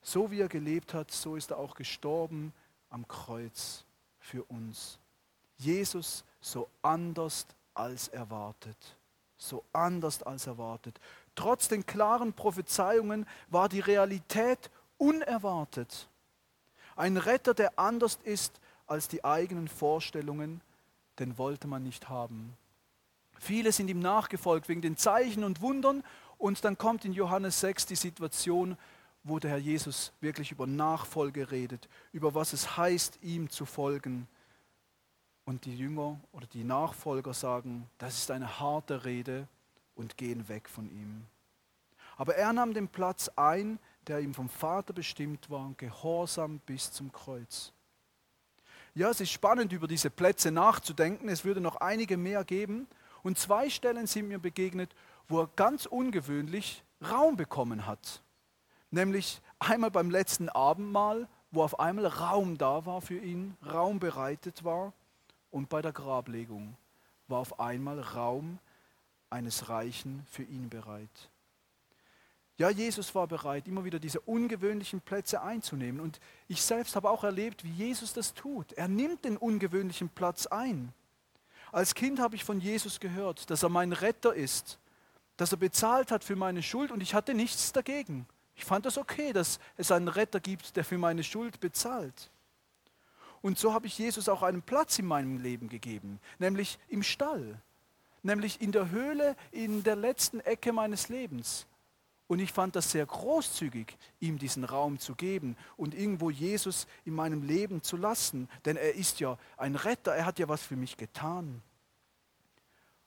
[0.00, 2.52] so wie er gelebt hat, so ist er auch gestorben
[2.92, 3.84] am Kreuz
[4.18, 4.98] für uns.
[5.56, 8.96] Jesus so anders als erwartet.
[9.36, 11.00] So anders als erwartet.
[11.34, 16.08] Trotz den klaren Prophezeiungen war die Realität unerwartet.
[16.94, 20.60] Ein Retter, der anders ist als die eigenen Vorstellungen,
[21.18, 22.56] den wollte man nicht haben.
[23.38, 26.04] Viele sind ihm nachgefolgt wegen den Zeichen und Wundern
[26.38, 28.76] und dann kommt in Johannes 6 die Situation,
[29.24, 34.26] wo der Herr Jesus wirklich über Nachfolge redet, über was es heißt, ihm zu folgen.
[35.44, 39.48] Und die Jünger oder die Nachfolger sagen, das ist eine harte Rede
[39.94, 41.26] und gehen weg von ihm.
[42.16, 47.10] Aber er nahm den Platz ein, der ihm vom Vater bestimmt war, gehorsam bis zum
[47.12, 47.72] Kreuz.
[48.94, 51.28] Ja, es ist spannend, über diese Plätze nachzudenken.
[51.28, 52.86] Es würde noch einige mehr geben.
[53.22, 54.94] Und zwei Stellen sind mir begegnet,
[55.28, 58.22] wo er ganz ungewöhnlich Raum bekommen hat
[58.92, 64.64] nämlich einmal beim letzten Abendmahl, wo auf einmal Raum da war für ihn, Raum bereitet
[64.64, 64.92] war.
[65.50, 66.76] Und bei der Grablegung
[67.28, 68.58] war auf einmal Raum
[69.30, 71.30] eines Reichen für ihn bereit.
[72.58, 76.00] Ja, Jesus war bereit, immer wieder diese ungewöhnlichen Plätze einzunehmen.
[76.00, 78.72] Und ich selbst habe auch erlebt, wie Jesus das tut.
[78.74, 80.92] Er nimmt den ungewöhnlichen Platz ein.
[81.72, 84.78] Als Kind habe ich von Jesus gehört, dass er mein Retter ist,
[85.38, 88.26] dass er bezahlt hat für meine Schuld und ich hatte nichts dagegen.
[88.54, 92.30] Ich fand das okay, dass es einen Retter gibt, der für meine Schuld bezahlt.
[93.40, 97.60] Und so habe ich Jesus auch einen Platz in meinem Leben gegeben, nämlich im Stall,
[98.22, 101.66] nämlich in der Höhle, in der letzten Ecke meines Lebens.
[102.28, 107.14] Und ich fand das sehr großzügig, ihm diesen Raum zu geben und irgendwo Jesus in
[107.14, 108.48] meinem Leben zu lassen.
[108.64, 111.62] Denn er ist ja ein Retter, er hat ja was für mich getan.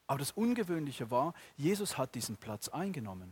[0.05, 3.31] Aber das Ungewöhnliche war, Jesus hat diesen Platz eingenommen.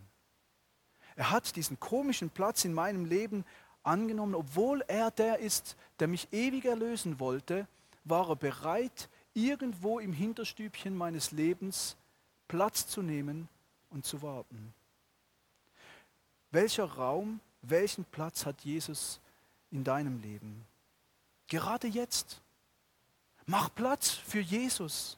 [1.15, 3.45] Er hat diesen komischen Platz in meinem Leben
[3.84, 7.67] angenommen, obwohl er der ist, der mich ewig erlösen wollte,
[8.04, 11.95] war er bereit, irgendwo im Hinterstübchen meines Lebens
[12.47, 13.47] Platz zu nehmen
[13.89, 14.73] und zu warten.
[16.52, 19.19] Welcher Raum, welchen Platz hat Jesus
[19.71, 20.65] in deinem Leben?
[21.47, 22.41] Gerade jetzt.
[23.45, 25.17] Mach Platz für Jesus.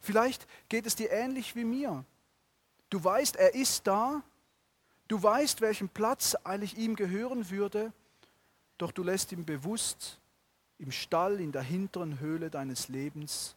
[0.00, 2.04] Vielleicht geht es dir ähnlich wie mir.
[2.90, 4.22] Du weißt, er ist da.
[5.08, 7.92] Du weißt, welchen Platz eigentlich ihm gehören würde,
[8.76, 10.18] doch du lässt ihm bewusst
[10.78, 13.56] im Stall, in der hinteren Höhle deines Lebens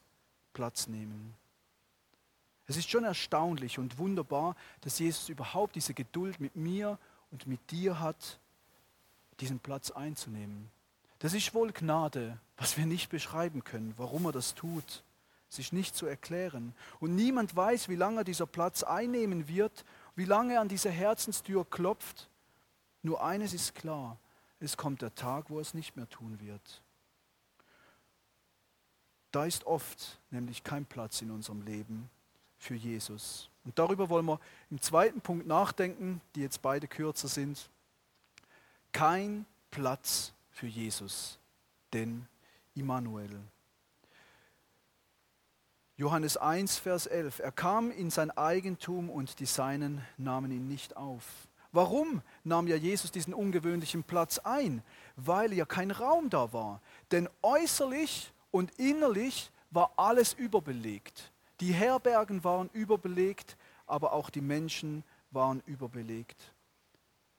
[0.53, 1.35] Platz nehmen.
[2.67, 6.97] Es ist schon erstaunlich und wunderbar, dass Jesus überhaupt diese Geduld mit mir
[7.29, 8.39] und mit dir hat,
[9.41, 10.69] diesen Platz einzunehmen.
[11.19, 15.03] Das ist wohl Gnade, was wir nicht beschreiben können, warum er das tut.
[15.57, 16.73] Ist nicht zu erklären.
[17.01, 19.83] Und niemand weiß, wie lange dieser Platz einnehmen wird,
[20.15, 22.30] wie lange an diese Herzenstür klopft.
[23.04, 24.17] Nur eines ist klar,
[24.60, 26.82] es kommt der Tag, wo er es nicht mehr tun wird.
[29.32, 32.10] Da ist oft nämlich kein Platz in unserem Leben
[32.58, 33.50] für Jesus.
[33.63, 37.69] Und darüber wollen wir im zweiten Punkt nachdenken, die jetzt beide kürzer sind.
[38.91, 41.39] Kein Platz für Jesus,
[41.93, 42.28] denn
[42.76, 43.39] Immanuel.
[45.97, 47.39] Johannes 1, Vers 11.
[47.39, 51.23] Er kam in sein Eigentum und die Seinen nahmen ihn nicht auf.
[51.71, 54.84] Warum nahm ja Jesus diesen ungewöhnlichen Platz ein?
[55.15, 56.82] Weil ja kein Raum da war.
[57.12, 61.32] Denn äußerlich und innerlich war alles überbelegt.
[61.62, 66.54] Die Herbergen waren überbelegt, aber auch die Menschen waren überbelegt.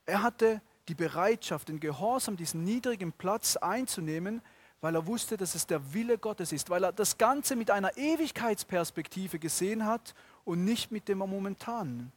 [0.06, 4.42] Er hatte die Bereitschaft, den Gehorsam, diesen niedrigen Platz einzunehmen,
[4.82, 7.96] weil er wusste, dass es der Wille Gottes ist, weil er das Ganze mit einer
[7.96, 10.14] Ewigkeitsperspektive gesehen hat
[10.44, 12.12] und nicht mit dem momentanen.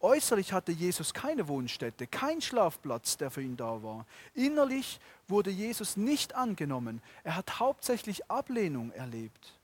[0.00, 4.04] Äußerlich hatte Jesus keine Wohnstätte, kein Schlafplatz, der für ihn da war.
[4.34, 7.00] Innerlich wurde Jesus nicht angenommen.
[7.22, 9.60] Er hat hauptsächlich Ablehnung erlebt.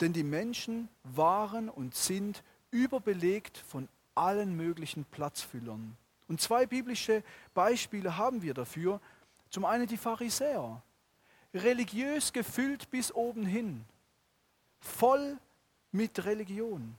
[0.00, 5.96] Denn die Menschen waren und sind überbelegt von allen möglichen Platzfüllern.
[6.28, 9.00] Und zwei biblische Beispiele haben wir dafür.
[9.52, 10.82] Zum einen die Pharisäer,
[11.54, 13.84] religiös gefüllt bis oben hin,
[14.80, 15.38] voll
[15.92, 16.96] mit Religion.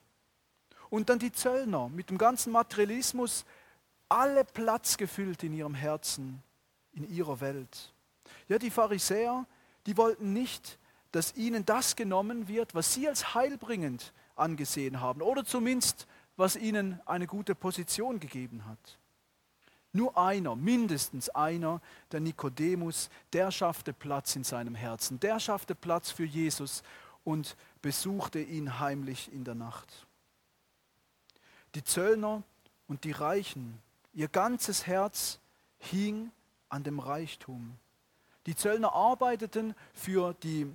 [0.89, 3.43] Und dann die Zöllner mit dem ganzen Materialismus,
[4.07, 6.41] alle Platz gefüllt in ihrem Herzen,
[6.93, 7.91] in ihrer Welt.
[8.47, 9.45] Ja, die Pharisäer,
[9.85, 10.77] die wollten nicht
[11.13, 16.99] dass ihnen das genommen wird, was sie als heilbringend angesehen haben oder zumindest was ihnen
[17.05, 18.99] eine gute Position gegeben hat.
[19.93, 21.79] Nur einer, mindestens einer,
[22.12, 26.84] der Nikodemus, der schaffte Platz in seinem Herzen, der schaffte Platz für Jesus
[27.23, 30.08] und besuchte ihn heimlich in der Nacht.
[31.75, 32.43] Die Zöllner
[32.88, 33.79] und die Reichen,
[34.13, 35.39] ihr ganzes Herz
[35.77, 36.32] hing
[36.69, 37.77] an dem Reichtum.
[38.47, 40.67] Die Zöllner arbeiteten für die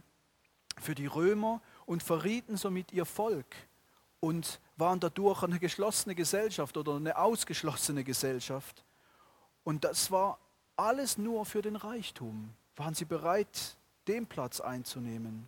[0.81, 3.57] für die Römer und verrieten somit ihr Volk
[4.21, 8.85] und waren dadurch eine geschlossene Gesellschaft oder eine ausgeschlossene Gesellschaft.
[9.69, 10.39] Und das war
[10.79, 12.55] alles nur für den Reichtum.
[12.77, 13.77] Waren sie bereit,
[14.07, 15.47] den Platz einzunehmen?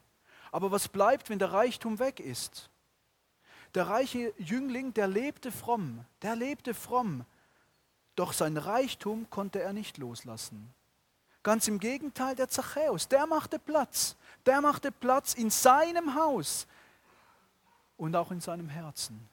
[0.53, 2.69] Aber was bleibt, wenn der Reichtum weg ist?
[3.73, 7.25] Der reiche Jüngling, der lebte fromm, der lebte fromm,
[8.15, 10.71] doch sein Reichtum konnte er nicht loslassen.
[11.43, 14.17] Ganz im Gegenteil, der Zachäus, der machte Platz.
[14.45, 16.67] Der machte Platz in seinem Haus
[17.97, 19.27] und auch in seinem Herzen.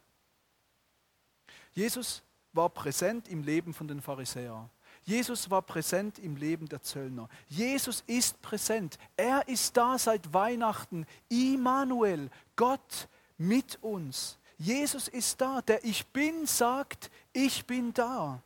[1.74, 2.24] Jesus
[2.54, 4.70] war präsent im Leben von den Pharisäern.
[5.08, 7.30] Jesus war präsent im Leben der Zöllner.
[7.48, 9.00] Jesus ist präsent.
[9.16, 11.08] Er ist da seit Weihnachten.
[11.30, 14.38] Immanuel, Gott mit uns.
[14.58, 15.62] Jesus ist da.
[15.62, 18.42] Der Ich bin sagt, ich bin da.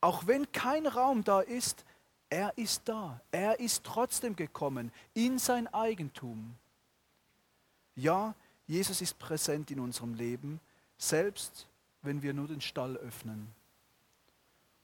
[0.00, 1.84] Auch wenn kein Raum da ist,
[2.30, 3.20] er ist da.
[3.30, 6.54] Er ist trotzdem gekommen in sein Eigentum.
[7.94, 8.34] Ja,
[8.66, 10.60] Jesus ist präsent in unserem Leben,
[10.96, 11.66] selbst
[12.00, 13.52] wenn wir nur den Stall öffnen.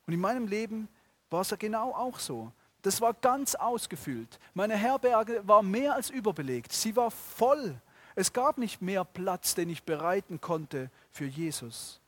[0.08, 0.88] Und in meinem Leben
[1.28, 2.50] war es ja genau auch so.
[2.80, 4.38] Das war ganz ausgefüllt.
[4.54, 6.72] Meine Herberge war mehr als überbelegt.
[6.72, 7.78] Sie war voll.
[8.14, 12.00] Es gab nicht mehr Platz, den ich bereiten konnte für Jesus.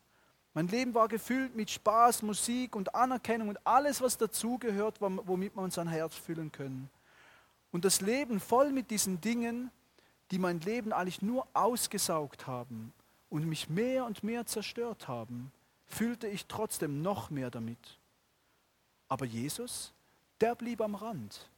[0.54, 5.70] Mein Leben war gefüllt mit Spaß, Musik und Anerkennung und alles, was dazugehört, womit wir
[5.70, 6.88] sein Herz füllen können.
[7.70, 9.70] Und das Leben voll mit diesen Dingen,
[10.30, 12.94] die mein Leben eigentlich nur ausgesaugt haben
[13.28, 15.52] und mich mehr und mehr zerstört haben,
[15.90, 17.98] füllte ich trotzdem noch mehr damit.
[19.09, 19.92] Aber Jesus,
[20.40, 21.50] der blieb am Rand.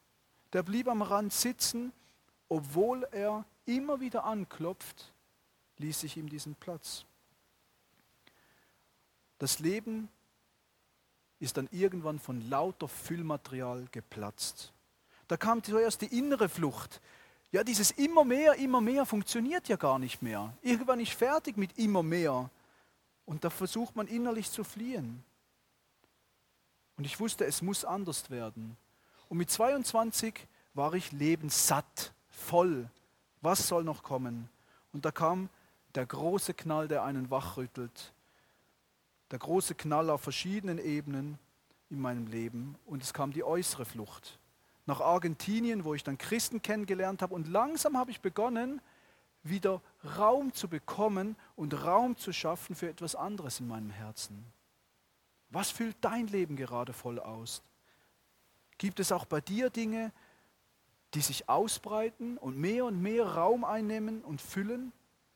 [0.53, 1.92] Der blieb am Rand sitzen,
[2.49, 5.12] obwohl er immer wieder anklopft,
[5.79, 7.05] ließ ich ihm diesen Platz.
[9.38, 10.09] Das Leben
[11.40, 14.73] ist dann irgendwann von lauter Füllmaterial geplatzt.
[15.29, 17.01] Da kam zuerst die innere Flucht.
[17.51, 20.55] Ja, dieses immer mehr, immer mehr funktioniert ja gar nicht mehr.
[20.62, 22.51] Irgendwann ist fertig mit immer mehr.
[23.24, 25.22] Und da versucht man innerlich zu fliehen.
[26.96, 28.76] Und ich wusste, es muss anders werden.
[29.28, 32.88] Und mit 22 war ich lebenssatt, voll.
[33.40, 34.48] Was soll noch kommen?
[34.92, 35.48] Und da kam
[35.94, 38.12] der große Knall, der einen wachrüttelt.
[39.30, 41.38] Der große Knall auf verschiedenen Ebenen
[41.90, 42.76] in meinem Leben.
[42.87, 44.38] Und es kam die äußere Flucht.
[44.87, 47.35] Nach Argentinien, wo ich dann Christen kennengelernt habe.
[47.35, 48.80] Und langsam habe ich begonnen,
[49.42, 49.81] wieder
[50.16, 54.44] Raum zu bekommen und Raum zu schaffen für etwas anderes in meinem Herzen.
[55.50, 57.62] Was füllt dein Leben gerade voll aus?
[58.78, 60.12] Gibt es auch bei dir Dinge,
[61.14, 64.92] die sich ausbreiten und mehr und mehr Raum einnehmen und füllen?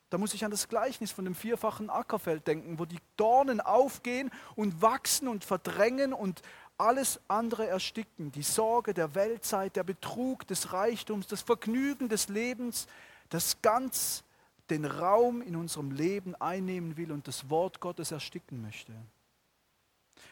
[0.09, 4.31] Da muss ich an das Gleichnis von dem vierfachen Ackerfeld denken, wo die Dornen aufgehen
[4.55, 6.41] und wachsen und verdrängen und
[6.77, 8.31] alles andere ersticken.
[8.31, 12.87] Die Sorge der Weltzeit, der Betrug des Reichtums, das Vergnügen des Lebens,
[13.29, 14.23] das ganz
[14.69, 18.93] den Raum in unserem Leben einnehmen will und das Wort Gottes ersticken möchte.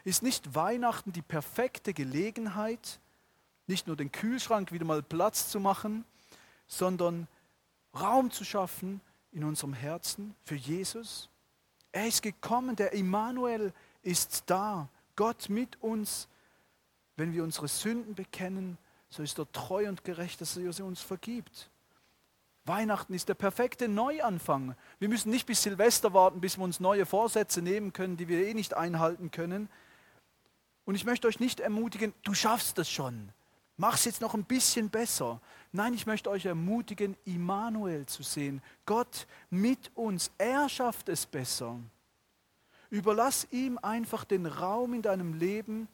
[0.03, 2.99] Ist nicht Weihnachten die perfekte Gelegenheit,
[3.67, 6.05] nicht nur den Kühlschrank wieder mal Platz zu machen,
[6.67, 7.27] sondern
[7.99, 11.29] Raum zu schaffen in unserem Herzen für Jesus?
[11.91, 16.27] Er ist gekommen, der Immanuel ist da, Gott mit uns.
[17.15, 18.77] Wenn wir unsere Sünden bekennen,
[19.09, 21.69] so ist er treu und gerecht, dass er sie uns vergibt.
[22.65, 24.75] Weihnachten ist der perfekte Neuanfang.
[24.99, 28.47] Wir müssen nicht bis Silvester warten, bis wir uns neue Vorsätze nehmen können, die wir
[28.47, 29.69] eh nicht einhalten können.
[30.83, 33.31] Und ich möchte euch nicht ermutigen, du schaffst das schon.
[33.77, 35.41] Mach es jetzt noch ein bisschen besser.
[35.73, 38.61] Nein, ich möchte euch ermutigen, Immanuel zu sehen.
[38.85, 40.31] Gott mit uns.
[40.37, 41.77] Er schafft es besser.
[42.89, 45.87] Überlass ihm einfach den Raum in deinem Leben,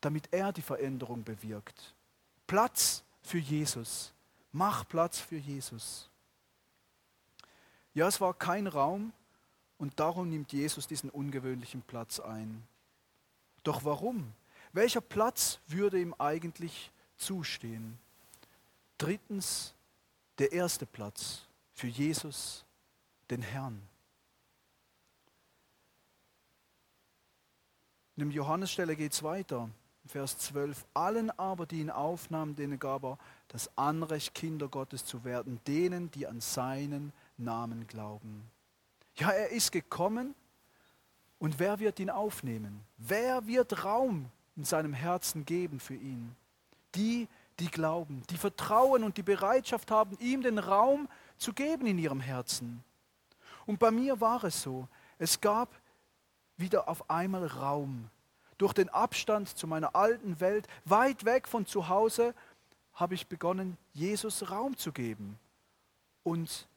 [0.00, 1.94] damit er die Veränderung bewirkt.
[2.46, 4.12] Platz für Jesus.
[4.52, 6.10] Mach Platz für Jesus.
[7.94, 9.12] Ja, es war kein Raum
[9.78, 12.62] und darum nimmt Jesus diesen ungewöhnlichen Platz ein.
[13.62, 14.32] Doch warum?
[14.72, 17.98] Welcher Platz würde ihm eigentlich zustehen?
[18.98, 19.74] Drittens,
[20.38, 22.64] der erste Platz für Jesus,
[23.30, 23.82] den Herrn.
[28.16, 29.70] In dem Johannesstelle geht es weiter.
[30.06, 30.84] Vers 12.
[30.94, 33.18] Allen aber, die ihn aufnahmen, denen gab er
[33.52, 38.50] das Anrecht, Kinder Gottes zu werden, denen, die an seinen Namen glauben.
[39.16, 40.34] Ja, er ist gekommen
[41.38, 42.80] und wer wird ihn aufnehmen?
[42.96, 46.34] Wer wird Raum in seinem Herzen geben für ihn?
[46.94, 51.98] Die, die glauben, die vertrauen und die Bereitschaft haben, ihm den Raum zu geben in
[51.98, 52.82] ihrem Herzen.
[53.66, 54.88] Und bei mir war es so.
[55.18, 55.68] Es gab
[56.56, 58.08] wieder auf einmal Raum
[58.56, 62.34] durch den Abstand zu meiner alten Welt, weit weg von zu Hause,
[62.94, 65.38] habe ich begonnen, Jesus Raum zu geben
[66.22, 66.68] und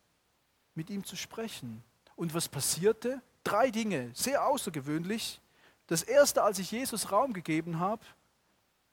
[0.74, 1.84] mit ihm zu sprechen.
[2.16, 3.22] Und was passierte?
[3.44, 5.42] Drei Dinge, sehr außergewöhnlich.
[5.88, 8.04] Das erste, als ich Jesus Raum gegeben habe,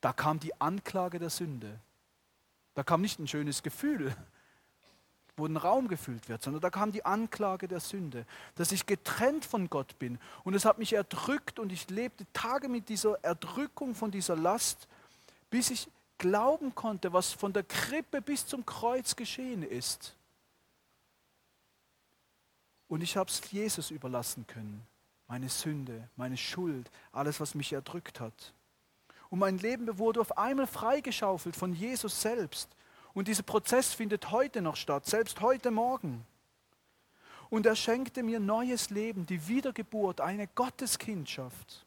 [0.00, 1.78] da kam die Anklage der Sünde.
[2.74, 4.14] Da kam nicht ein schönes Gefühl,
[5.36, 9.44] wo ein Raum gefüllt wird, sondern da kam die Anklage der Sünde, dass ich getrennt
[9.44, 10.18] von Gott bin.
[10.44, 14.88] Und es hat mich erdrückt und ich lebte Tage mit dieser Erdrückung von dieser Last,
[15.50, 15.88] bis ich
[16.22, 20.14] glauben konnte, was von der Krippe bis zum Kreuz geschehen ist.
[22.88, 24.86] Und ich habe es Jesus überlassen können.
[25.26, 28.54] Meine Sünde, meine Schuld, alles, was mich erdrückt hat.
[29.30, 32.68] Und mein Leben wurde auf einmal freigeschaufelt von Jesus selbst.
[33.14, 36.24] Und dieser Prozess findet heute noch statt, selbst heute Morgen.
[37.50, 41.84] Und er schenkte mir neues Leben, die Wiedergeburt, eine Gotteskindschaft.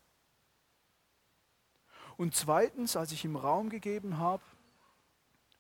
[2.18, 4.44] Und zweitens, als ich ihm Raum gegeben habe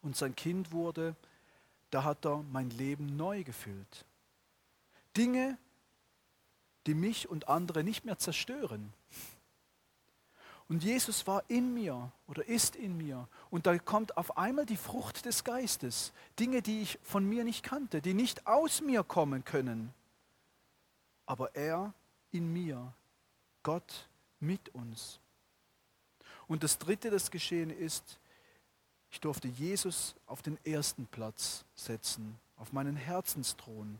[0.01, 1.15] und sein Kind wurde,
[1.91, 4.05] da hat er mein Leben neu gefüllt.
[5.15, 5.57] Dinge,
[6.87, 8.93] die mich und andere nicht mehr zerstören.
[10.67, 13.27] Und Jesus war in mir oder ist in mir.
[13.51, 16.11] Und da kommt auf einmal die Frucht des Geistes.
[16.39, 19.93] Dinge, die ich von mir nicht kannte, die nicht aus mir kommen können.
[21.27, 21.93] Aber er
[22.31, 22.93] in mir,
[23.61, 25.19] Gott mit uns.
[26.47, 28.19] Und das Dritte, das geschehen ist,
[29.11, 33.99] ich durfte Jesus auf den ersten Platz setzen, auf meinen Herzensthron.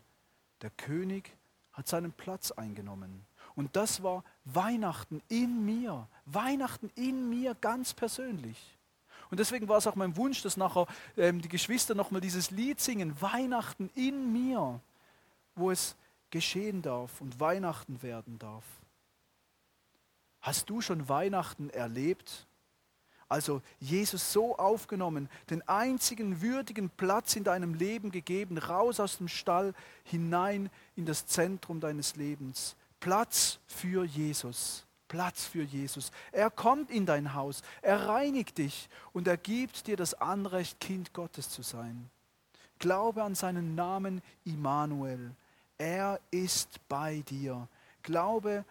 [0.62, 1.36] Der König
[1.72, 3.24] hat seinen Platz eingenommen.
[3.54, 6.06] Und das war Weihnachten in mir.
[6.26, 8.76] Weihnachten in mir ganz persönlich.
[9.30, 10.86] Und deswegen war es auch mein Wunsch, dass nachher
[11.16, 14.80] ähm, die Geschwister nochmal dieses Lied singen, Weihnachten in mir,
[15.54, 15.96] wo es
[16.30, 18.64] geschehen darf und Weihnachten werden darf.
[20.46, 22.46] Hast du schon Weihnachten erlebt?
[23.28, 29.26] Also Jesus so aufgenommen, den einzigen würdigen Platz in deinem Leben gegeben, raus aus dem
[29.26, 29.74] Stall,
[30.04, 32.76] hinein in das Zentrum deines Lebens.
[33.00, 34.86] Platz für Jesus.
[35.08, 36.12] Platz für Jesus.
[36.30, 41.12] Er kommt in dein Haus, er reinigt dich und er gibt dir das Anrecht, Kind
[41.12, 42.08] Gottes zu sein.
[42.78, 45.32] Glaube an seinen Namen Immanuel.
[45.76, 47.66] Er ist bei dir.
[48.04, 48.64] Glaube,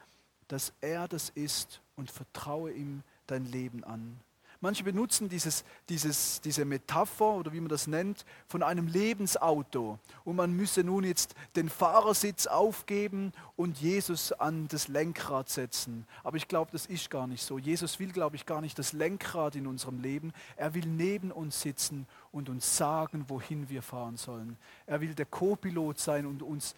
[0.48, 4.20] dass er das ist und vertraue ihm dein Leben an.
[4.62, 10.00] Manche benutzen dieses, dieses, diese Metapher oder wie man das nennt, von einem Lebensauto.
[10.24, 16.08] Und man müsse nun jetzt den Fahrersitz aufgeben und Jesus an das Lenkrad setzen.
[16.24, 17.60] Aber ich glaube, das ist gar nicht so.
[17.60, 20.34] Jesus will, glaube ich, gar nicht das Lenkrad in unserem Leben.
[20.56, 24.58] Er will neben uns sitzen und uns sagen, wohin wir fahren sollen.
[24.88, 26.76] Er will der Co-Pilot sein und uns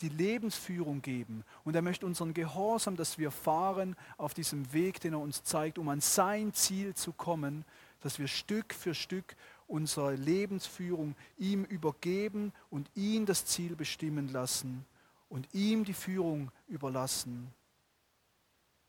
[0.00, 1.44] die Lebensführung geben.
[1.64, 5.78] Und er möchte unseren Gehorsam, dass wir fahren auf diesem Weg, den er uns zeigt,
[5.78, 7.64] um an sein Ziel zu kommen,
[8.00, 14.84] dass wir Stück für Stück unsere Lebensführung ihm übergeben und ihn das Ziel bestimmen lassen
[15.28, 17.52] und ihm die Führung überlassen.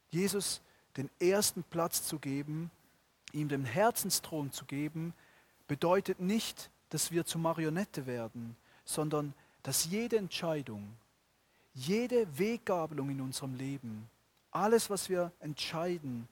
[0.10, 0.62] Jesus
[0.98, 2.72] den ersten Platz zu geben,
[3.32, 5.14] ihm den Herzensthron zu geben,
[5.68, 9.34] bedeutet nicht, dass wir zu Marionette werden, sondern
[9.64, 10.96] dass jede Entscheidung,
[11.74, 14.10] jede Weggabelung in unserem Leben,
[14.52, 16.28] alles, was wir entscheiden,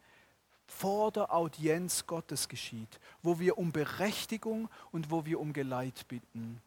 [0.67, 6.61] vor der Audienz Gottes geschieht, wo wir um Berechtigung und wo wir um Geleit bitten.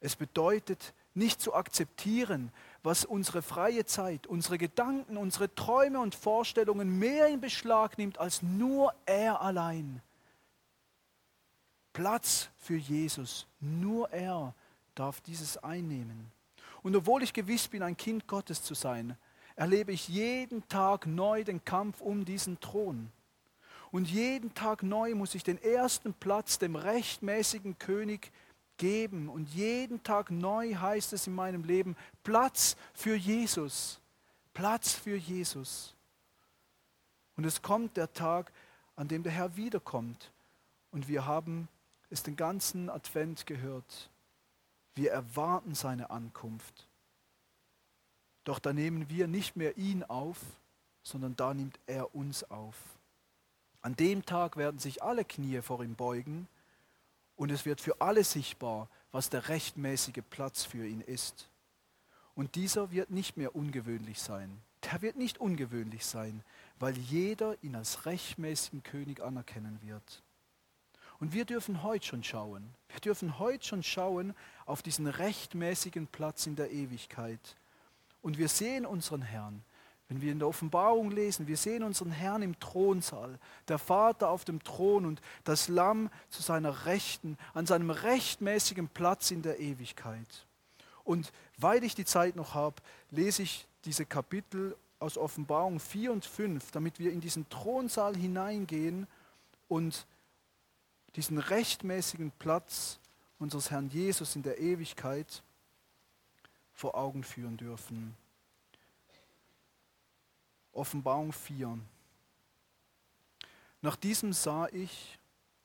[0.00, 6.98] Es bedeutet nicht zu akzeptieren, was unsere freie Zeit, unsere Gedanken, unsere Träume und Vorstellungen
[6.98, 10.02] mehr in Beschlag nimmt als nur er allein.
[11.94, 14.54] Platz für Jesus, nur er
[14.96, 16.32] darf dieses einnehmen.
[16.82, 19.16] Und obwohl ich gewiss bin, ein Kind Gottes zu sein,
[19.54, 23.10] erlebe ich jeden Tag neu den Kampf um diesen Thron.
[23.90, 28.30] Und jeden Tag neu muss ich den ersten Platz dem rechtmäßigen König
[28.76, 29.28] geben.
[29.28, 34.00] Und jeden Tag neu heißt es in meinem Leben, Platz für Jesus.
[34.52, 35.94] Platz für Jesus.
[37.36, 38.52] Und es kommt der Tag,
[38.96, 40.32] an dem der Herr wiederkommt.
[40.90, 41.68] Und wir haben
[42.10, 44.10] es den ganzen Advent gehört.
[44.96, 46.88] Wir erwarten seine Ankunft.
[48.44, 50.38] Doch da nehmen wir nicht mehr ihn auf,
[51.02, 52.76] sondern da nimmt er uns auf.
[53.82, 56.48] An dem Tag werden sich alle Knie vor ihm beugen
[57.36, 61.48] und es wird für alle sichtbar, was der rechtmäßige Platz für ihn ist.
[62.34, 64.60] Und dieser wird nicht mehr ungewöhnlich sein.
[64.90, 66.42] Der wird nicht ungewöhnlich sein,
[66.78, 70.22] weil jeder ihn als rechtmäßigen König anerkennen wird.
[71.20, 72.68] Und wir dürfen heute schon schauen.
[72.88, 74.34] Wir dürfen heute schon schauen
[74.66, 77.56] auf diesen rechtmäßigen Platz in der Ewigkeit.
[78.22, 79.62] Und wir sehen unseren Herrn.
[80.08, 84.44] Wenn wir in der Offenbarung lesen, wir sehen unseren Herrn im Thronsaal, der Vater auf
[84.44, 90.46] dem Thron und das Lamm zu seiner Rechten, an seinem rechtmäßigen Platz in der Ewigkeit.
[91.02, 92.76] Und weil ich die Zeit noch habe,
[93.10, 99.06] lese ich diese Kapitel aus Offenbarung 4 und 5, damit wir in diesen Thronsaal hineingehen
[99.68, 100.06] und
[101.16, 102.98] diesen rechtmäßigen Platz
[103.38, 105.42] unseres Herrn Jesus in der Ewigkeit
[106.74, 108.14] vor Augen führen dürfen.
[110.72, 111.78] Offenbarung 4.
[113.80, 115.18] Nach diesem sah ich,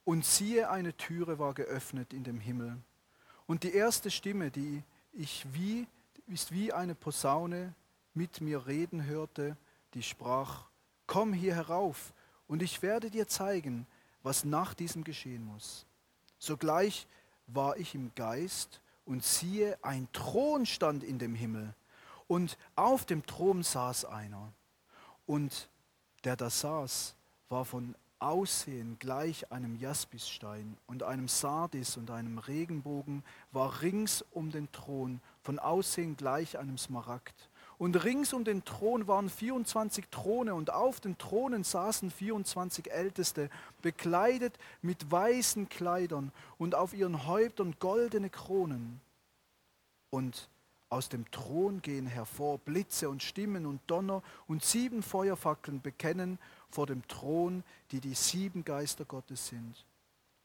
[0.03, 2.77] und siehe, eine Türe war geöffnet in dem Himmel.
[3.45, 4.83] Und die erste Stimme, die
[5.13, 5.85] ich wie,
[6.27, 7.73] ist wie eine Posaune
[8.13, 9.57] mit mir reden hörte,
[9.93, 10.65] die sprach,
[11.07, 12.13] komm hier herauf,
[12.47, 13.85] und ich werde dir zeigen,
[14.23, 15.85] was nach diesem geschehen muss.
[16.39, 17.07] Sogleich
[17.47, 21.73] war ich im Geist und siehe, ein Thron stand in dem Himmel
[22.27, 24.53] und auf dem Thron saß einer.
[25.25, 25.69] Und
[26.23, 27.15] der da saß,
[27.49, 34.51] war von Aussehen gleich einem Jaspisstein und einem Sardis und einem Regenbogen war rings um
[34.51, 37.49] den Thron, von Aussehen gleich einem Smaragd.
[37.81, 43.49] Und rings um den Thron waren 24 Throne und auf den Thronen saßen 24 Älteste,
[43.81, 49.01] bekleidet mit weißen Kleidern und auf ihren Häuptern goldene Kronen.
[50.11, 50.47] Und
[50.89, 56.37] aus dem Thron gehen hervor Blitze und Stimmen und Donner und sieben Feuerfackeln bekennen
[56.69, 59.87] vor dem Thron, die die sieben Geister Gottes sind.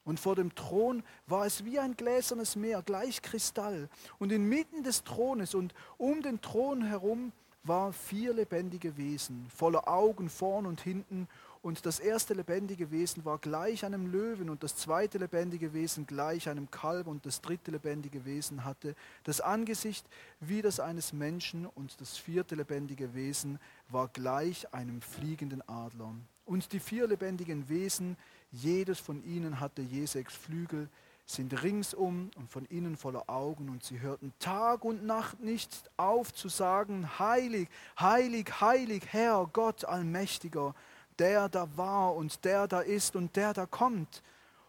[0.07, 3.89] Und vor dem Thron war es wie ein gläsernes Meer, gleich Kristall.
[4.19, 7.33] Und inmitten des Thrones und um den Thron herum
[7.65, 11.27] waren vier lebendige Wesen, voller Augen vorn und hinten.
[11.61, 16.49] Und das erste lebendige Wesen war gleich einem Löwen und das zweite lebendige Wesen gleich
[16.49, 18.95] einem Kalb und das dritte lebendige Wesen hatte
[19.25, 20.07] das Angesicht
[20.39, 26.15] wie das eines Menschen und das vierte lebendige Wesen war gleich einem fliegenden Adler.
[26.45, 28.17] Und die vier lebendigen Wesen,
[28.57, 30.89] jedes von ihnen hatte je sechs Flügel,
[31.27, 36.33] sind ringsum und von innen voller Augen und sie hörten Tag und Nacht nicht auf
[36.33, 40.75] zu sagen, heilig, heilig, heilig, Herr Gott allmächtiger,
[41.19, 44.23] der da war und der da ist und der da kommt.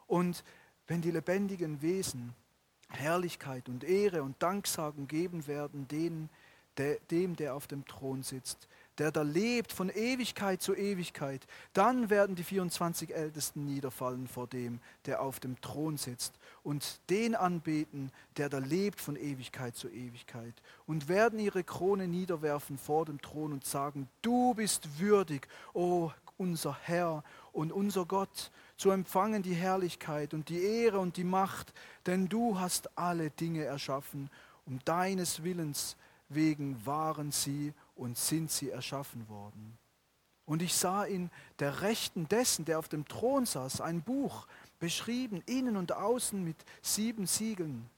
[0.07, 0.43] Und
[0.87, 2.33] wenn die lebendigen Wesen
[2.89, 6.29] Herrlichkeit und Ehre und Danksagen geben werden, denen,
[7.11, 8.67] dem, der auf dem Thron sitzt,
[8.97, 14.79] der da lebt von Ewigkeit zu Ewigkeit, dann werden die 24 Ältesten niederfallen vor dem,
[15.05, 16.33] der auf dem Thron sitzt
[16.63, 20.53] und den anbeten, der da lebt von Ewigkeit zu Ewigkeit
[20.85, 26.11] und werden ihre Krone niederwerfen vor dem Thron und sagen, du bist würdig, o oh,
[26.37, 31.73] unser Herr und unser Gott, zu empfangen die Herrlichkeit und die Ehre und die Macht,
[32.05, 34.29] denn du hast alle Dinge erschaffen,
[34.65, 35.97] um deines Willens
[36.29, 39.77] wegen waren sie und sind sie erschaffen worden.
[40.45, 41.29] Und ich sah in
[41.59, 44.47] der Rechten dessen, der auf dem Thron saß, ein Buch,
[44.79, 47.89] beschrieben innen und außen mit sieben Siegeln.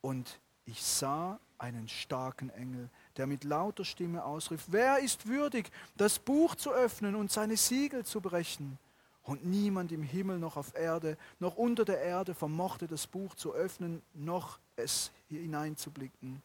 [0.00, 6.18] Und ich sah einen starken Engel, der mit lauter Stimme ausrief, wer ist würdig, das
[6.18, 8.78] Buch zu öffnen und seine Siegel zu brechen?
[9.24, 13.52] Und niemand im Himmel noch auf Erde, noch unter der Erde vermochte das Buch zu
[13.52, 16.40] öffnen, noch es hineinzublicken.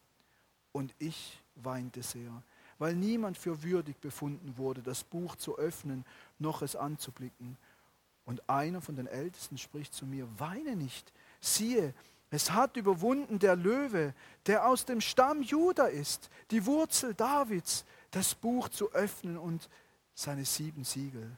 [0.74, 2.44] Und ich weinte sehr,
[2.80, 6.06] weil niemand für würdig befunden wurde, das Buch zu öffnen,
[6.40, 7.58] noch es anzublicken.
[8.26, 11.12] Und einer von den Ältesten spricht zu mir, weine nicht,
[11.42, 11.94] siehe,
[12.30, 14.16] es hat überwunden der Löwe,
[14.48, 19.70] der aus dem Stamm Juda ist, die Wurzel Davids, das Buch zu öffnen und
[20.16, 21.38] seine sieben Siegel.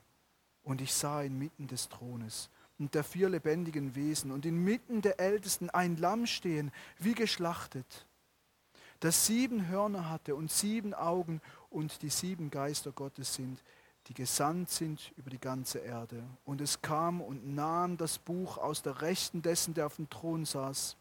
[0.63, 5.69] Und ich sah inmitten des Thrones und der vier lebendigen Wesen und inmitten der Ältesten
[5.69, 8.05] ein Lamm stehen, wie geschlachtet
[9.05, 11.39] das sieben Hörner hatte und sieben Augen
[11.69, 13.61] und die sieben Geister Gottes sind,
[14.07, 16.23] die gesandt sind über die ganze Erde.
[16.43, 20.43] Und es kam und nahm das Buch aus der Rechten dessen, der auf dem Thron
[20.43, 20.97] saß.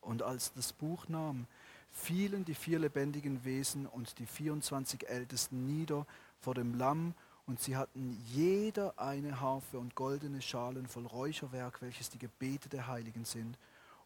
[0.00, 1.48] Und als das Buch nahm,
[1.90, 6.06] fielen die vier lebendigen Wesen und die 24 Ältesten nieder
[6.40, 7.14] vor dem Lamm,
[7.46, 12.86] und sie hatten jeder eine Harfe und goldene Schalen voll Räucherwerk, welches die Gebete der
[12.88, 13.56] Heiligen sind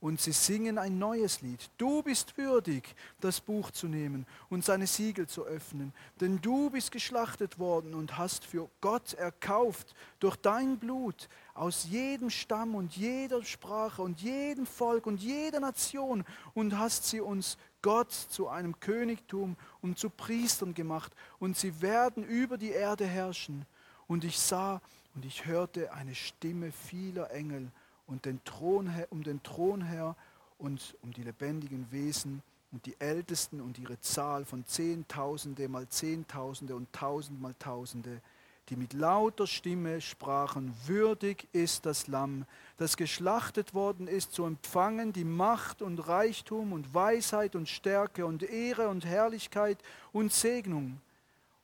[0.02, 1.70] und sie singen ein neues Lied.
[1.78, 6.90] Du bist würdig, das Buch zu nehmen und seine Siegel zu öffnen, denn du bist
[6.90, 13.44] geschlachtet worden und hast für Gott erkauft durch dein Blut aus jedem Stamm und jeder
[13.44, 19.56] Sprache und jedem Volk und jeder Nation und hast sie uns Gott zu einem Königtum
[19.82, 23.66] und zu Priestern gemacht und sie werden über die Erde herrschen.
[24.08, 24.80] Und ich sah
[25.14, 27.70] und ich hörte eine Stimme vieler Engel
[28.12, 30.14] und den Thron, um den Thron her
[30.58, 36.76] und um die lebendigen Wesen und die Ältesten und ihre Zahl von Zehntausende mal Zehntausende
[36.76, 38.20] und Tausend mal Tausende,
[38.68, 42.44] die mit lauter Stimme sprachen, würdig ist das Lamm,
[42.76, 48.42] das geschlachtet worden ist, zu empfangen die Macht und Reichtum und Weisheit und Stärke und
[48.42, 49.78] Ehre und Herrlichkeit
[50.12, 51.00] und Segnung.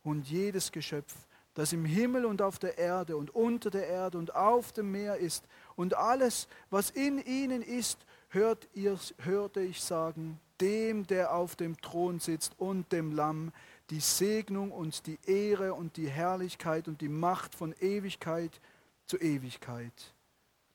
[0.03, 1.15] Und jedes Geschöpf,
[1.55, 5.17] das im Himmel und auf der Erde und unter der Erde und auf dem Meer
[5.19, 5.45] ist
[5.79, 11.81] und alles, was in ihnen ist, hört ihr, hörte ich sagen, dem, der auf dem
[11.81, 13.53] Thron sitzt und dem Lamm,
[13.91, 18.61] die Segnung und die Ehre und die Herrlichkeit und die Macht von Ewigkeit
[19.07, 19.93] zu Ewigkeit.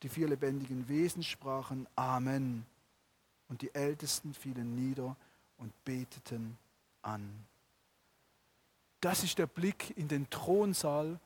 [0.04, 2.66] Die vier lebendigen Wesen sprachen Amen.
[3.50, 5.18] Und die Ältesten fielen nieder
[5.58, 6.58] und beteten
[7.02, 7.30] an.
[9.02, 11.20] Das ist der Blick in den Thronsaal,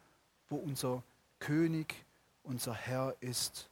[0.50, 1.04] wo unser
[1.38, 2.07] König
[2.48, 3.70] unser Herr ist.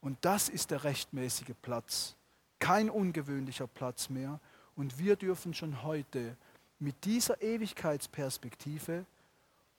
[0.00, 2.16] Und das ist der rechtmäßige Platz,
[2.58, 4.40] kein ungewöhnlicher Platz mehr.
[4.74, 6.36] Und wir dürfen schon heute
[6.78, 9.04] mit dieser Ewigkeitsperspektive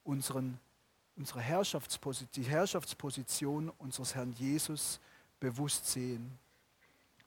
[0.04, 0.60] unseren
[1.16, 5.00] unsere Herrschaftsposition, die Herrschaftsposition unseres Herrn Jesus
[5.40, 6.40] bewusst sehen.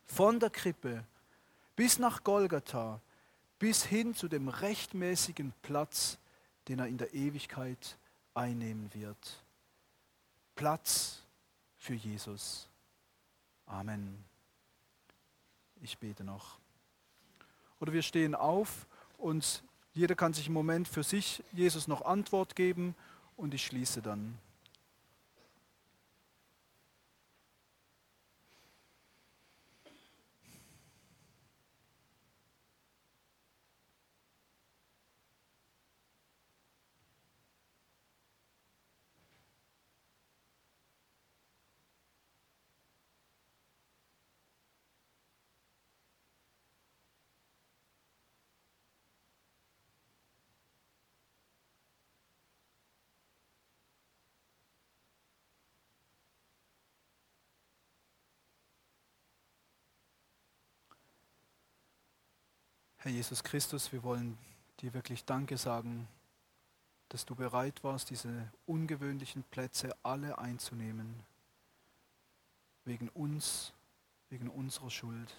[0.06, 1.04] Von der Krippe
[1.74, 3.00] bis nach Golgatha,
[3.58, 6.18] bis hin zu dem rechtmäßigen Platz,
[6.68, 7.96] den er in der Ewigkeit
[8.34, 9.44] einnehmen wird.
[10.56, 11.22] Platz
[11.76, 12.68] für Jesus.
[13.66, 14.24] Amen.
[15.82, 16.58] Ich bete noch.
[17.78, 18.86] Oder wir stehen auf
[19.18, 22.94] und jeder kann sich im Moment für sich Jesus noch Antwort geben
[23.36, 24.38] und ich schließe dann.
[63.06, 64.36] Herr Jesus Christus, wir wollen
[64.80, 66.08] dir wirklich Danke sagen,
[67.08, 71.14] dass du bereit warst, diese ungewöhnlichen Plätze alle einzunehmen,
[72.84, 73.72] wegen uns,
[74.28, 75.32] wegen unserer Schuld.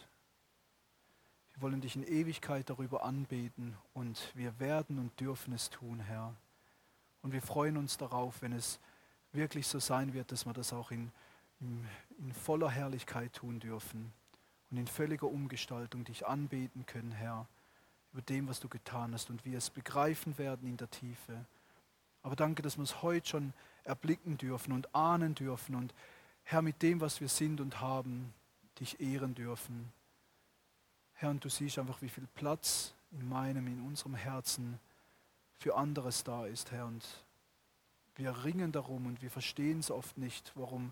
[1.56, 6.34] Wir wollen dich in Ewigkeit darüber anbeten und wir werden und dürfen es tun, Herr.
[7.22, 8.80] Und wir freuen uns darauf, wenn es
[9.34, 11.12] wirklich so sein wird, dass wir das auch in,
[11.60, 11.86] in,
[12.20, 14.14] in voller Herrlichkeit tun dürfen
[14.72, 17.46] und in völliger Umgestaltung dich anbeten können, Herr
[18.18, 21.46] über dem, was du getan hast und wir es begreifen werden in der Tiefe.
[22.24, 23.54] Aber danke, dass wir es heute schon
[23.84, 25.94] erblicken dürfen und ahnen dürfen und
[26.44, 28.34] Herr, mit dem, was wir sind und haben,
[28.80, 29.94] dich ehren dürfen.
[31.14, 34.80] Herr, und du siehst einfach, wie viel Platz in meinem, in unserem Herzen
[35.60, 36.88] für anderes da ist, Herr.
[36.88, 37.06] Und
[38.16, 40.92] wir ringen darum und wir verstehen es oft nicht, warum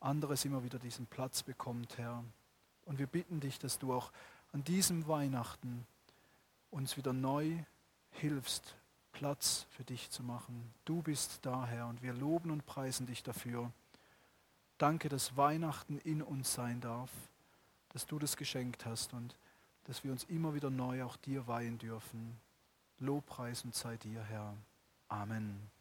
[0.00, 2.22] anderes immer wieder diesen Platz bekommt, Herr.
[2.84, 4.12] Und wir bitten dich, dass du auch
[4.52, 5.86] an diesem Weihnachten
[6.70, 7.64] uns wieder neu
[8.10, 8.76] hilfst,
[9.12, 10.72] Platz für dich zu machen.
[10.84, 13.72] Du bist da, Herr, und wir loben und preisen dich dafür.
[14.78, 17.10] Danke, dass Weihnachten in uns sein darf,
[17.88, 19.36] dass du das geschenkt hast und
[19.84, 22.38] dass wir uns immer wieder neu auch dir weihen dürfen.
[22.98, 24.54] Lobpreis und sei dir, Herr.
[25.08, 25.77] Amen.